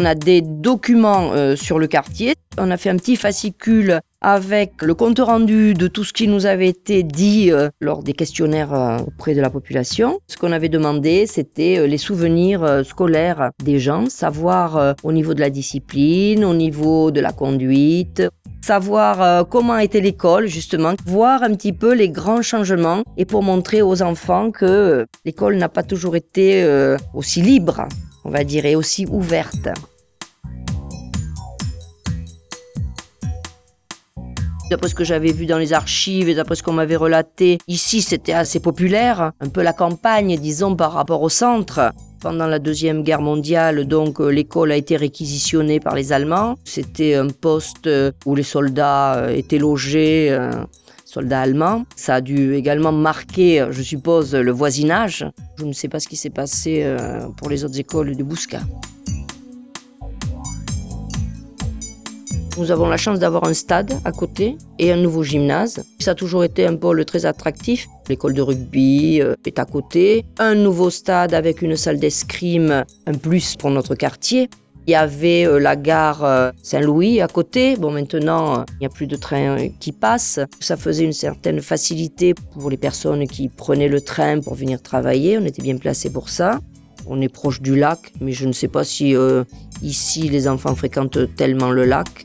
On 0.00 0.04
a 0.04 0.14
des 0.14 0.42
documents 0.42 1.32
euh, 1.32 1.56
sur 1.56 1.80
le 1.80 1.88
quartier. 1.88 2.36
On 2.56 2.70
a 2.70 2.76
fait 2.76 2.88
un 2.88 2.96
petit 2.96 3.16
fascicule 3.16 3.98
avec 4.20 4.80
le 4.80 4.94
compte 4.94 5.18
rendu 5.18 5.74
de 5.74 5.88
tout 5.88 6.04
ce 6.04 6.12
qui 6.12 6.28
nous 6.28 6.46
avait 6.46 6.68
été 6.68 7.02
dit 7.02 7.50
euh, 7.50 7.68
lors 7.80 8.04
des 8.04 8.12
questionnaires 8.12 8.72
euh, 8.72 8.98
auprès 8.98 9.34
de 9.34 9.40
la 9.40 9.50
population. 9.50 10.20
Ce 10.28 10.36
qu'on 10.36 10.52
avait 10.52 10.68
demandé, 10.68 11.26
c'était 11.26 11.84
les 11.88 11.98
souvenirs 11.98 12.82
scolaires 12.84 13.50
des 13.64 13.80
gens, 13.80 14.08
savoir 14.08 14.94
au 15.02 15.10
niveau 15.10 15.34
de 15.34 15.40
la 15.40 15.50
discipline, 15.50 16.44
au 16.44 16.54
niveau 16.54 17.10
de 17.10 17.20
la 17.20 17.32
conduite, 17.32 18.22
savoir 18.60 19.48
comment 19.48 19.78
était 19.78 20.00
l'école 20.00 20.46
justement, 20.46 20.94
voir 21.06 21.42
un 21.42 21.54
petit 21.54 21.72
peu 21.72 21.92
les 21.92 22.08
grands 22.08 22.42
changements 22.42 23.02
et 23.16 23.24
pour 23.24 23.42
montrer 23.42 23.82
aux 23.82 24.00
enfants 24.02 24.52
que 24.52 25.06
l'école 25.24 25.56
n'a 25.56 25.68
pas 25.68 25.82
toujours 25.82 26.14
été 26.14 26.64
aussi 27.14 27.42
libre 27.42 27.88
on 28.28 28.30
va 28.30 28.44
dire, 28.44 28.66
et 28.66 28.76
aussi 28.76 29.06
ouverte. 29.06 29.68
D'après 34.70 34.90
ce 34.90 34.94
que 34.94 35.02
j'avais 35.02 35.32
vu 35.32 35.46
dans 35.46 35.56
les 35.56 35.72
archives 35.72 36.28
et 36.28 36.34
d'après 36.34 36.54
ce 36.54 36.62
qu'on 36.62 36.74
m'avait 36.74 36.96
relaté, 36.96 37.56
ici 37.68 38.02
c'était 38.02 38.34
assez 38.34 38.60
populaire, 38.60 39.32
un 39.40 39.48
peu 39.48 39.62
la 39.62 39.72
campagne, 39.72 40.36
disons, 40.38 40.76
par 40.76 40.92
rapport 40.92 41.22
au 41.22 41.30
centre. 41.30 41.90
Pendant 42.20 42.46
la 42.46 42.58
Deuxième 42.58 43.02
Guerre 43.02 43.22
mondiale, 43.22 43.86
donc, 43.86 44.20
euh, 44.20 44.28
l'école 44.28 44.72
a 44.72 44.76
été 44.76 44.96
réquisitionnée 44.96 45.80
par 45.80 45.94
les 45.94 46.12
Allemands. 46.12 46.56
C'était 46.64 47.14
un 47.14 47.28
poste 47.28 47.86
euh, 47.86 48.10
où 48.26 48.34
les 48.34 48.42
soldats 48.42 49.14
euh, 49.14 49.28
étaient 49.30 49.58
logés 49.58 50.36
soldats 51.08 51.40
allemands. 51.40 51.84
Ça 51.96 52.16
a 52.16 52.20
dû 52.20 52.54
également 52.54 52.92
marquer, 52.92 53.66
je 53.70 53.82
suppose, 53.82 54.34
le 54.34 54.52
voisinage. 54.52 55.26
Je 55.58 55.64
ne 55.64 55.72
sais 55.72 55.88
pas 55.88 56.00
ce 56.00 56.08
qui 56.08 56.16
s'est 56.16 56.30
passé 56.30 56.82
euh, 56.84 57.28
pour 57.36 57.48
les 57.48 57.64
autres 57.64 57.78
écoles 57.78 58.14
de 58.14 58.22
Bousca. 58.22 58.60
Nous 62.58 62.72
avons 62.72 62.88
la 62.88 62.96
chance 62.96 63.20
d'avoir 63.20 63.44
un 63.44 63.54
stade 63.54 63.92
à 64.04 64.10
côté 64.10 64.58
et 64.80 64.90
un 64.92 64.96
nouveau 64.96 65.22
gymnase. 65.22 65.84
Ça 66.00 66.10
a 66.10 66.14
toujours 66.14 66.42
été 66.42 66.66
un 66.66 66.74
pôle 66.74 67.04
très 67.04 67.24
attractif. 67.24 67.88
L'école 68.08 68.34
de 68.34 68.42
rugby 68.42 69.20
euh, 69.22 69.34
est 69.46 69.58
à 69.58 69.64
côté. 69.64 70.26
Un 70.38 70.56
nouveau 70.56 70.90
stade 70.90 71.34
avec 71.34 71.62
une 71.62 71.76
salle 71.76 71.98
d'escrime, 71.98 72.84
un 73.06 73.14
plus 73.14 73.54
pour 73.56 73.70
notre 73.70 73.94
quartier. 73.94 74.50
Il 74.88 74.92
y 74.92 74.94
avait 74.94 75.46
euh, 75.46 75.58
la 75.58 75.76
gare 75.76 76.24
euh, 76.24 76.50
Saint-Louis 76.62 77.20
à 77.20 77.28
côté. 77.28 77.76
Bon, 77.76 77.90
maintenant, 77.90 78.60
euh, 78.60 78.64
il 78.72 78.78
n'y 78.80 78.86
a 78.86 78.88
plus 78.88 79.06
de 79.06 79.16
train 79.16 79.68
qui 79.80 79.92
passe. 79.92 80.40
Ça 80.60 80.78
faisait 80.78 81.04
une 81.04 81.12
certaine 81.12 81.60
facilité 81.60 82.32
pour 82.32 82.70
les 82.70 82.78
personnes 82.78 83.26
qui 83.28 83.50
prenaient 83.50 83.88
le 83.88 84.00
train 84.00 84.40
pour 84.40 84.54
venir 84.54 84.80
travailler. 84.80 85.36
On 85.36 85.44
était 85.44 85.60
bien 85.60 85.76
placés 85.76 86.10
pour 86.10 86.30
ça. 86.30 86.60
On 87.06 87.20
est 87.20 87.28
proche 87.28 87.60
du 87.60 87.76
lac, 87.76 87.98
mais 88.22 88.32
je 88.32 88.46
ne 88.46 88.52
sais 88.52 88.68
pas 88.68 88.82
si 88.82 89.14
ici 89.82 90.28
les 90.30 90.48
enfants 90.48 90.74
fréquentent 90.74 91.34
tellement 91.36 91.70
le 91.70 91.84
lac. 91.84 92.24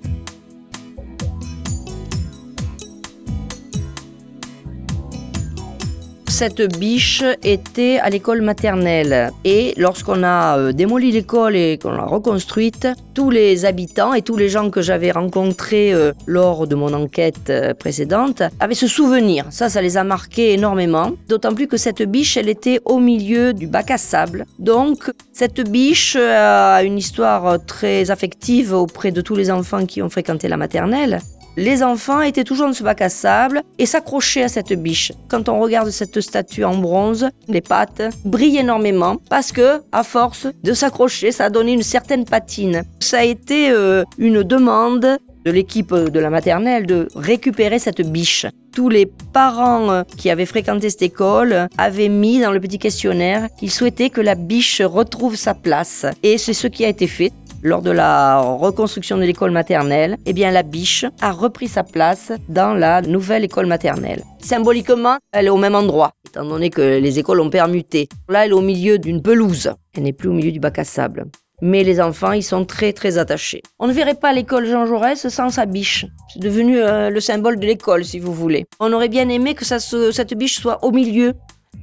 Cette 6.33 6.79
biche 6.79 7.23
était 7.43 7.99
à 7.99 8.09
l'école 8.09 8.41
maternelle. 8.41 9.31
Et 9.45 9.75
lorsqu'on 9.77 10.23
a 10.23 10.57
euh, 10.57 10.71
démoli 10.71 11.11
l'école 11.11 11.55
et 11.55 11.77
qu'on 11.77 11.91
l'a 11.91 12.05
reconstruite, 12.05 12.87
tous 13.13 13.29
les 13.29 13.65
habitants 13.65 14.15
et 14.15 14.23
tous 14.23 14.35
les 14.35 14.49
gens 14.49 14.71
que 14.71 14.81
j'avais 14.81 15.11
rencontrés 15.11 15.93
euh, 15.93 16.11
lors 16.25 16.65
de 16.65 16.73
mon 16.73 16.91
enquête 16.91 17.51
euh, 17.51 17.75
précédente 17.75 18.41
avaient 18.59 18.73
ce 18.73 18.87
souvenir. 18.87 19.45
Ça, 19.51 19.69
ça 19.69 19.79
les 19.79 19.95
a 19.95 20.03
marqués 20.03 20.53
énormément. 20.53 21.11
D'autant 21.29 21.53
plus 21.53 21.67
que 21.67 21.77
cette 21.77 22.01
biche, 22.01 22.35
elle 22.35 22.49
était 22.49 22.81
au 22.83 22.97
milieu 22.97 23.53
du 23.53 23.67
bac 23.67 23.91
à 23.91 23.99
sable. 23.99 24.47
Donc, 24.57 25.11
cette 25.33 25.61
biche 25.69 26.15
a 26.15 26.81
une 26.81 26.97
histoire 26.97 27.63
très 27.63 28.09
affective 28.09 28.73
auprès 28.73 29.11
de 29.11 29.21
tous 29.21 29.35
les 29.35 29.51
enfants 29.51 29.85
qui 29.85 30.01
ont 30.01 30.09
fréquenté 30.09 30.47
la 30.47 30.57
maternelle 30.57 31.19
les 31.55 31.83
enfants 31.83 32.21
étaient 32.21 32.43
toujours 32.43 32.67
dans 32.67 32.73
ce 32.73 32.83
bac 32.83 33.01
à 33.01 33.09
sable 33.09 33.61
et 33.77 33.85
s'accrochaient 33.85 34.43
à 34.43 34.47
cette 34.47 34.73
biche. 34.73 35.11
Quand 35.27 35.49
on 35.49 35.59
regarde 35.59 35.89
cette 35.89 36.19
statue 36.21 36.63
en 36.63 36.77
bronze, 36.77 37.29
les 37.47 37.61
pattes 37.61 38.01
brillent 38.25 38.57
énormément 38.59 39.17
parce 39.29 39.51
que, 39.51 39.81
à 39.91 40.03
force 40.03 40.47
de 40.63 40.73
s'accrocher, 40.73 41.31
ça 41.31 41.45
a 41.45 41.49
donné 41.49 41.73
une 41.73 41.83
certaine 41.83 42.25
patine. 42.25 42.83
Ça 42.99 43.19
a 43.19 43.23
été 43.23 43.69
euh, 43.69 44.03
une 44.17 44.43
demande 44.43 45.17
de 45.45 45.51
l'équipe 45.51 45.93
de 45.93 46.19
la 46.19 46.29
maternelle 46.29 46.85
de 46.85 47.07
récupérer 47.15 47.79
cette 47.79 48.01
biche. 48.01 48.45
Tous 48.73 48.89
les 48.89 49.05
parents 49.33 49.91
euh, 49.91 50.03
qui 50.17 50.29
avaient 50.29 50.45
fréquenté 50.45 50.89
cette 50.89 51.01
école 51.01 51.67
avaient 51.77 52.09
mis 52.09 52.39
dans 52.39 52.51
le 52.51 52.59
petit 52.59 52.79
questionnaire 52.79 53.49
qu'ils 53.59 53.71
souhaitaient 53.71 54.09
que 54.09 54.21
la 54.21 54.35
biche 54.35 54.81
retrouve 54.81 55.35
sa 55.35 55.53
place. 55.53 56.05
Et 56.23 56.37
c'est 56.37 56.53
ce 56.53 56.67
qui 56.67 56.85
a 56.85 56.87
été 56.87 57.07
fait 57.07 57.31
lors 57.63 57.81
de 57.81 57.91
la 57.91 58.39
reconstruction 58.41 59.17
de 59.17 59.23
l'école 59.23 59.51
maternelle, 59.51 60.17
eh 60.25 60.33
bien 60.33 60.51
la 60.51 60.63
biche 60.63 61.05
a 61.21 61.31
repris 61.31 61.69
sa 61.69 61.83
place 61.83 62.33
dans 62.49 62.73
la 62.73 63.01
nouvelle 63.01 63.45
école 63.45 63.65
maternelle. 63.67 64.21
Symboliquement, 64.39 65.17
elle 65.31 65.47
est 65.47 65.49
au 65.49 65.57
même 65.57 65.75
endroit, 65.75 66.11
étant 66.27 66.45
donné 66.45 66.69
que 66.69 66.99
les 66.99 67.19
écoles 67.19 67.39
ont 67.39 67.49
permuté. 67.49 68.09
Là, 68.27 68.45
elle 68.45 68.51
est 68.51 68.55
au 68.55 68.61
milieu 68.61 68.99
d'une 68.99 69.21
pelouse. 69.21 69.71
Elle 69.95 70.03
n'est 70.03 70.13
plus 70.13 70.27
au 70.27 70.33
milieu 70.33 70.51
du 70.51 70.59
bac 70.59 70.77
à 70.77 70.83
sable. 70.83 71.25
Mais 71.61 71.83
les 71.83 72.01
enfants, 72.01 72.33
ils 72.33 72.43
sont 72.43 72.65
très 72.65 72.91
très 72.91 73.17
attachés. 73.17 73.61
On 73.79 73.87
ne 73.87 73.93
verrait 73.93 74.15
pas 74.15 74.33
l'école 74.33 74.65
Jean 74.65 74.85
Jaurès 74.85 75.29
sans 75.29 75.49
sa 75.49 75.65
biche. 75.65 76.05
C'est 76.33 76.41
devenu 76.41 76.79
euh, 76.79 77.09
le 77.09 77.21
symbole 77.21 77.57
de 77.57 77.65
l'école, 77.65 78.03
si 78.03 78.19
vous 78.19 78.33
voulez. 78.33 78.65
On 78.81 78.91
aurait 78.91 79.07
bien 79.07 79.29
aimé 79.29 79.55
que 79.55 79.63
cette 79.63 80.33
biche 80.33 80.59
soit 80.59 80.83
au 80.83 80.91
milieu. 80.91 81.33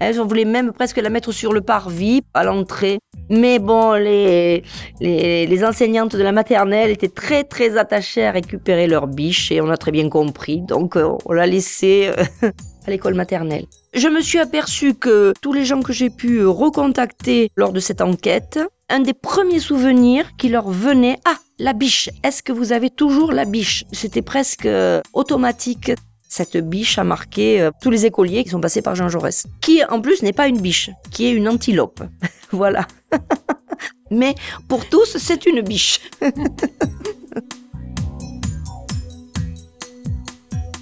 On 0.00 0.24
voulait 0.24 0.44
même 0.44 0.72
presque 0.72 0.96
la 0.96 1.10
mettre 1.10 1.32
sur 1.32 1.52
le 1.52 1.60
parvis, 1.60 2.22
à 2.34 2.44
l'entrée. 2.44 2.98
Mais 3.30 3.60
bon, 3.60 3.92
les, 3.92 4.64
les, 5.00 5.64
enseignantes 5.64 6.16
de 6.16 6.22
la 6.22 6.32
maternelle 6.32 6.90
étaient 6.90 7.08
très 7.08 7.44
très 7.44 7.78
attachées 7.78 8.26
à 8.26 8.32
récupérer 8.32 8.88
leur 8.88 9.06
biche 9.06 9.52
et 9.52 9.60
on 9.60 9.70
a 9.70 9.76
très 9.76 9.92
bien 9.92 10.08
compris. 10.08 10.60
Donc 10.60 10.96
euh, 10.96 11.12
on 11.26 11.32
l'a 11.32 11.46
laissée 11.46 12.10
euh, 12.42 12.50
à 12.86 12.90
l'école 12.90 13.14
maternelle. 13.14 13.66
Je 13.94 14.08
me 14.08 14.20
suis 14.20 14.40
aperçue 14.40 14.94
que 14.94 15.32
tous 15.40 15.52
les 15.52 15.64
gens 15.64 15.80
que 15.80 15.92
j'ai 15.92 16.10
pu 16.10 16.44
recontacter 16.44 17.52
lors 17.54 17.72
de 17.72 17.78
cette 17.78 18.00
enquête, 18.00 18.58
un 18.88 18.98
des 18.98 19.14
premiers 19.14 19.60
souvenirs 19.60 20.32
qui 20.36 20.48
leur 20.48 20.68
venait, 20.68 21.16
ah, 21.24 21.36
la 21.60 21.72
biche, 21.72 22.10
est-ce 22.24 22.42
que 22.42 22.52
vous 22.52 22.72
avez 22.72 22.90
toujours 22.90 23.30
la 23.30 23.44
biche? 23.44 23.84
C'était 23.92 24.22
presque 24.22 24.66
euh, 24.66 25.00
automatique. 25.12 25.92
Cette 26.28 26.56
biche 26.56 26.98
a 26.98 27.04
marqué 27.04 27.68
tous 27.80 27.90
les 27.90 28.06
écoliers 28.06 28.44
qui 28.44 28.50
sont 28.50 28.60
passés 28.60 28.82
par 28.82 28.94
Jean 28.94 29.08
Jaurès, 29.08 29.46
qui 29.60 29.84
en 29.84 30.00
plus 30.00 30.22
n'est 30.22 30.32
pas 30.32 30.46
une 30.46 30.60
biche, 30.60 30.90
qui 31.10 31.26
est 31.26 31.32
une 31.32 31.48
antilope. 31.48 32.02
voilà. 32.52 32.86
Mais 34.10 34.34
pour 34.68 34.88
tous, 34.88 35.16
c'est 35.18 35.46
une 35.46 35.60
biche. 35.62 36.00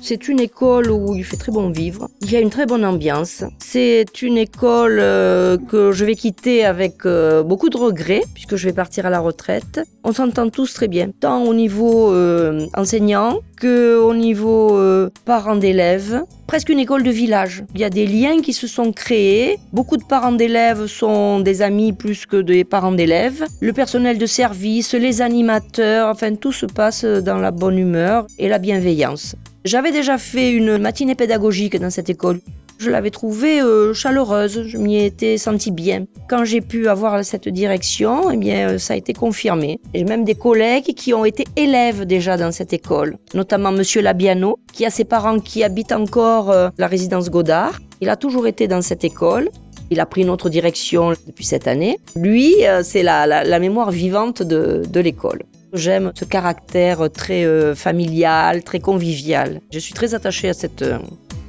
C'est 0.09 0.27
une 0.27 0.41
école 0.41 0.91
où 0.91 1.15
il 1.15 1.23
fait 1.23 1.37
très 1.37 1.53
bon 1.53 1.69
vivre. 1.69 2.09
Il 2.23 2.33
y 2.33 2.37
a 2.37 2.41
une 2.41 2.49
très 2.49 2.65
bonne 2.65 2.87
ambiance. 2.87 3.45
C'est 3.59 4.23
une 4.23 4.39
école 4.39 5.01
euh, 5.03 5.59
que 5.59 5.93
je 5.93 6.03
vais 6.07 6.15
quitter 6.15 6.65
avec 6.65 7.05
euh, 7.05 7.43
beaucoup 7.43 7.69
de 7.69 7.77
regrets 7.77 8.23
puisque 8.33 8.57
je 8.57 8.67
vais 8.67 8.73
partir 8.73 9.05
à 9.05 9.11
la 9.11 9.21
retraite. 9.21 9.83
On 10.05 10.15
s'entend 10.15 10.49
tous 10.49 10.73
très 10.73 10.89
bien, 10.89 11.11
tant 11.21 11.45
au 11.45 11.53
niveau 11.53 12.11
euh, 12.11 12.67
enseignant 12.75 13.41
que 13.61 13.99
au 13.99 14.15
niveau 14.15 14.81
parents 15.27 15.57
d'élèves 15.57 16.23
presque 16.47 16.71
une 16.71 16.79
école 16.79 17.03
de 17.03 17.11
village. 17.11 17.65
Il 17.75 17.81
y 17.81 17.85
a 17.85 17.91
des 17.91 18.07
liens 18.07 18.41
qui 18.41 18.55
se 18.55 18.67
sont 18.67 18.93
créés. 18.93 19.59
Beaucoup 19.75 19.99
de 19.99 20.05
parents 20.05 20.33
d'élèves 20.33 20.87
sont 20.87 21.41
des 21.41 21.61
amis 21.61 21.93
plus 21.93 22.25
que 22.25 22.39
des 22.39 22.65
parents 22.65 22.93
d'élèves. 22.93 23.45
Le 23.61 23.75
personnel 23.75 24.17
de 24.17 24.25
service, 24.25 24.95
les 24.95 25.21
animateurs, 25.21 26.09
enfin 26.09 26.35
tout 26.37 26.53
se 26.53 26.65
passe 26.65 27.05
dans 27.05 27.37
la 27.37 27.51
bonne 27.51 27.77
humeur 27.77 28.27
et 28.39 28.49
la 28.49 28.59
bienveillance. 28.59 29.37
J'avais 29.65 29.91
déjà 29.91 30.19
fait 30.19 30.53
une 30.53 30.79
matinée 30.79 31.15
pédagogique 31.15 31.79
dans 31.79 31.91
cette 31.91 32.09
école. 32.09 32.41
Je 32.79 32.91
l'avais 32.91 33.11
trouvée 33.11 33.61
euh, 33.61 33.93
chaleureuse, 33.93 34.63
je 34.63 34.79
m'y 34.79 35.05
étais 35.05 35.37
senti 35.37 35.73
bien. 35.73 36.05
Quand 36.29 36.45
j'ai 36.45 36.61
pu 36.61 36.87
avoir 36.87 37.25
cette 37.25 37.49
direction, 37.49 38.31
eh 38.31 38.37
bien, 38.37 38.69
euh, 38.69 38.79
ça 38.79 38.95
a 38.95 38.97
été 38.97 39.13
confirmé. 39.13 39.81
J'ai 39.93 40.05
même 40.05 40.25
des 40.25 40.37
collègues 40.37 40.95
qui 40.95 41.13
ont 41.13 41.25
été 41.25 41.45
élèves 41.57 42.05
déjà 42.05 42.37
dans 42.37 42.53
cette 42.53 42.73
école, 42.73 43.19
notamment 43.35 43.73
Monsieur 43.73 44.01
Labiano, 44.01 44.61
qui 44.73 44.87
a 44.87 44.91
ses 44.91 45.05
parents 45.05 45.41
qui 45.41 45.65
habitent 45.65 45.91
encore 45.91 46.53
euh, 46.53 46.69
la 46.79 46.87
résidence 46.87 47.31
Godard. 47.31 47.81
Il 48.01 48.11
a 48.11 48.17
toujours 48.17 48.47
été 48.47 48.69
dans 48.69 48.81
cette 48.81 49.03
école. 49.03 49.51
Il 49.91 49.99
a 49.99 50.07
pris 50.07 50.23
une 50.23 50.31
autre 50.31 50.49
direction 50.49 51.15
depuis 51.27 51.47
cette 51.47 51.67
année. 51.67 51.99
Lui, 52.15 52.57
c'est 52.83 53.03
la, 53.03 53.59
mémoire 53.59 53.91
vivante 53.91 54.43
de 54.43 55.01
l'école. 55.01 55.43
J'aime 55.75 56.13
ce 56.15 56.25
caractère 56.25 57.11
très 57.11 57.45
euh, 57.45 57.75
familial, 57.75 58.65
très 58.65 58.81
convivial. 58.81 59.61
Je 59.71 59.79
suis 59.79 59.93
très 59.93 60.15
attachée 60.15 60.49
à 60.49 60.55
cette, 60.55 60.83
euh, 60.83 60.99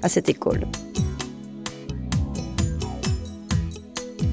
à 0.01 0.09
cette 0.09 0.27
école. 0.27 0.65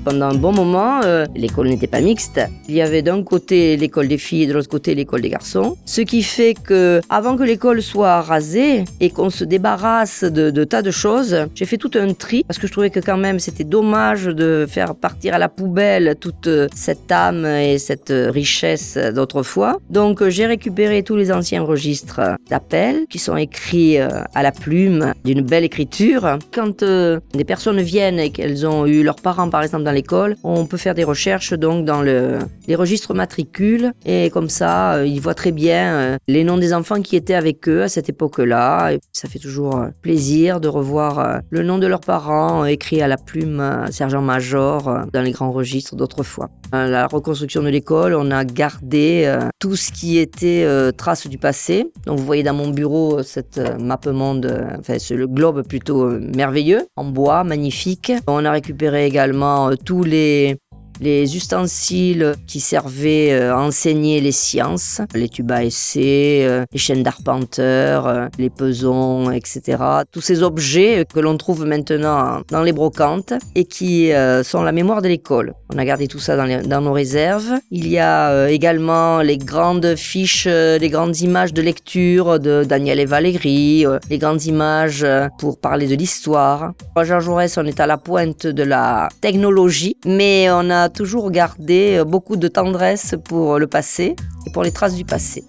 Pendant 0.07 0.27
un 0.27 0.37
bon 0.37 0.53
moment, 0.53 1.01
euh, 1.03 1.27
l'école 1.35 1.66
n'était 1.66 1.88
pas 1.88 2.01
mixte. 2.01 2.40
Il 2.69 2.77
y 2.77 2.81
avait 2.81 3.03
d'un 3.03 3.25
côté 3.25 3.77
l'école 3.77 4.07
des 4.07 4.19
filles 4.19 4.45
et 4.45 4.47
de 4.47 4.53
l'autre 4.53 4.69
côté 4.69 4.95
l'école 4.95 5.21
des 5.21 5.31
garçons. 5.31 5.77
Ce 5.85 6.01
qui 6.01 6.23
fait 6.23 6.55
que, 6.55 7.01
avant 7.09 7.37
que 7.37 7.42
l'école 7.42 7.83
soit 7.83 8.21
rasée 8.21 8.85
et 9.01 9.11
qu'on 9.11 9.31
se 9.31 9.42
débarrasse 9.42 10.23
de, 10.23 10.62
tas 10.62 10.83
de 10.83 10.92
choses, 10.92 11.49
j'ai 11.57 11.64
fait 11.64 11.77
tout 11.77 11.90
un 11.95 12.12
tri 12.12 12.45
parce 12.47 12.61
que 12.61 12.69
je 12.69 12.73
trouvais 12.73 12.90
que 12.90 13.01
quand 13.01 13.16
même 13.16 13.40
c'était 13.40 13.64
dommage 13.64 14.27
de 14.27 14.64
faire 14.69 14.95
partir 14.95 15.35
à 15.35 15.38
la 15.38 15.49
poubelle 15.49 16.14
toute 16.21 16.49
cette 16.77 17.11
âme 17.11 17.45
et 17.45 17.79
cette 17.79 18.12
richesse 18.14 18.97
d'autrefois. 19.12 19.79
Donc 19.90 20.29
j'ai 20.29 20.47
récupéré 20.47 21.03
tous 21.03 21.16
les 21.16 21.33
anciens 21.33 21.62
registres 21.62 22.21
d'appels 22.49 23.07
qui 23.11 23.19
sont 23.19 23.37
écrits 23.37 23.99
euh, 23.99 24.23
à 24.37 24.45
la 24.45 24.53
plume 24.53 25.14
d'une 25.25 25.40
belle 25.40 25.64
écriture. 25.64 26.38
Quand 26.55 26.85
euh, 26.85 27.19
des 27.35 27.45
personnes 27.45 27.81
viennent 27.81 28.21
et 28.21 28.31
qu'elles 28.31 28.69
ont 28.69 28.87
eu 28.87 29.03
leurs 29.03 29.16
parents 29.16 29.51
par 29.51 29.64
exemple 29.64 29.83
dans 29.83 29.96
l'école, 29.97 30.37
on 30.45 30.67
peut 30.67 30.77
faire 30.77 30.95
des 30.95 31.03
recherches 31.05 31.53
donc 31.55 31.85
dans 31.85 32.03
le, 32.03 32.39
les 32.69 32.77
registres 32.77 33.15
matricules 33.15 33.93
et 34.05 34.31
comme 34.31 34.49
ça, 34.49 34.95
euh, 34.95 35.07
ils 35.07 35.21
voient 35.21 35.35
très 35.35 35.53
bien 35.53 35.95
euh, 35.95 36.17
les 36.29 36.45
noms 36.45 36.59
des 36.59 36.73
enfants 36.73 37.03
qui 37.03 37.17
étaient 37.17 37.35
avec 37.35 37.69
eux 37.69 37.83
à 37.83 37.89
cette 37.89 38.09
époque-là. 38.09 38.93
Ça 39.13 39.29
fait 39.29 39.39
toujours 39.39 39.77
euh, 39.77 39.89
plaisir 40.03 40.61
de 40.61 40.69
revoir 40.69 41.41
le 41.51 41.63
nom 41.63 41.79
de 41.79 41.87
leurs 41.87 42.01
parents 42.01 42.65
écrit 42.65 43.01
à 43.03 43.09
la 43.09 43.17
plume 43.17 43.87
sergent-major 43.91 45.07
dans 45.13 45.23
les 45.23 45.33
grands 45.33 45.51
registres 45.51 45.97
d'autrefois. 45.97 46.51
La 46.73 47.07
reconstruction 47.07 47.63
de 47.63 47.69
l'école, 47.69 48.15
on 48.15 48.31
a 48.31 48.45
gardé 48.45 49.33
tout 49.59 49.77
ce 49.77 49.93
qui 49.93 50.19
était 50.19 50.67
traces 50.97 51.27
du 51.27 51.39
passé. 51.39 51.87
Donc 52.07 52.19
vous 52.19 52.25
voyez 52.25 52.43
dans 52.43 52.55
mon 52.55 52.71
bureau 52.71 53.23
cette 53.23 53.61
map 53.81 54.01
monde, 54.07 54.47
enfin 54.79 54.97
le 55.15 55.27
globe 55.27 55.67
plutôt 55.67 56.11
merveilleux, 56.11 56.87
en 56.97 57.05
bois, 57.05 57.45
magnifique. 57.45 58.13
On 58.27 58.45
a 58.45 58.51
récupéré 58.51 59.07
également 59.07 59.71
tous 59.87 60.03
les 60.03 60.57
les 61.01 61.37
ustensiles 61.37 62.35
qui 62.47 62.61
servaient 62.61 63.33
euh, 63.33 63.55
à 63.55 63.59
enseigner 63.59 64.21
les 64.21 64.33
sciences, 64.33 65.01
les 65.15 65.29
tubes 65.29 65.51
à 65.51 65.65
essai, 65.65 66.47
euh, 66.47 66.65
les 66.73 66.79
chaînes 66.79 67.03
d'arpenteur, 67.03 68.07
euh, 68.07 68.27
les 68.39 68.51
pesons, 68.51 69.31
etc. 69.31 69.79
Tous 70.11 70.21
ces 70.21 70.43
objets 70.43 71.05
que 71.13 71.21
l'on 71.21 71.37
trouve 71.37 71.65
maintenant 71.65 72.41
dans 72.51 72.63
les 72.63 72.73
brocantes 72.73 73.33
et 73.55 73.65
qui 73.65 74.11
sont 74.43 74.63
la 74.63 74.73
mémoire 74.73 75.03
de 75.03 75.09
l'école. 75.09 75.55
On 75.73 75.79
a 75.79 75.85
gardé 75.85 76.09
tout 76.09 76.19
ça 76.19 76.37
dans, 76.37 76.81
nos 76.81 76.93
réserves. 76.93 77.59
Il 77.71 77.89
y 77.89 77.99
a 77.99 78.49
également 78.49 79.21
les 79.21 79.39
grandes 79.39 79.95
fiches, 79.97 80.47
les 80.47 80.89
grandes 80.89 81.21
images 81.21 81.53
de 81.53 81.63
lecture 81.63 82.39
de 82.39 82.65
Daniel 82.65 83.01
et 83.01 83.05
Valérie, 83.05 83.85
les 84.11 84.19
grandes 84.19 84.45
images 84.45 85.07
pour 85.39 85.59
parler 85.59 85.87
de 85.87 85.95
l'histoire. 85.95 86.73
Jean 87.03 87.21
Jaurès, 87.21 87.57
on 87.59 87.67
est 87.67 87.81
à 87.81 87.87
la 87.87 87.99
pointe 87.99 88.47
de 88.47 88.63
la 88.63 89.09
technologie, 89.21 89.97
mais 90.05 90.49
on 90.51 90.71
a 90.71 90.86
toujours 90.88 91.31
gardé 91.31 91.96
euh, 91.99 92.05
beaucoup 92.05 92.37
de 92.37 92.49
tendresse 92.49 93.14
pour 93.25 93.59
le 93.59 93.66
passé 93.66 94.16
et 94.46 94.51
pour 94.51 94.62
les 94.62 94.72
traces 94.72 94.94
du 94.94 95.05
passé. 95.05 95.44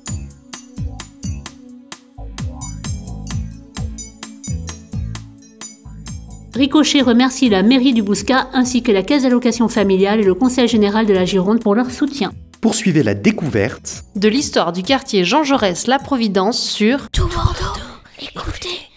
Ricochet 6.54 7.02
remercie 7.02 7.50
la 7.50 7.62
mairie 7.62 7.94
du 7.94 8.02
Bouscat 8.02 8.48
ainsi 8.54 8.82
que 8.82 8.92
la 8.92 9.04
caisse 9.04 9.24
d'allocation 9.24 9.68
familiale 9.68 10.20
et 10.20 10.24
le 10.24 10.34
conseil 10.34 10.68
général 10.68 11.06
de 11.06 11.14
la 11.14 11.24
Gironde 11.24 11.62
pour 11.62 11.76
leur 11.76 11.92
soutien. 11.92 12.32
Poursuivez 12.62 13.04
la 13.04 13.14
découverte 13.14 14.04
De 14.16 14.28
l'histoire 14.28 14.72
du 14.72 14.82
quartier 14.82 15.24
Jean 15.24 15.44
Jaurès 15.44 15.86
La 15.86 16.00
Providence 16.00 16.60
sur 16.60 17.10
Tout 17.12 17.28
Bordeaux, 17.28 17.80
écoutez. 18.20 18.88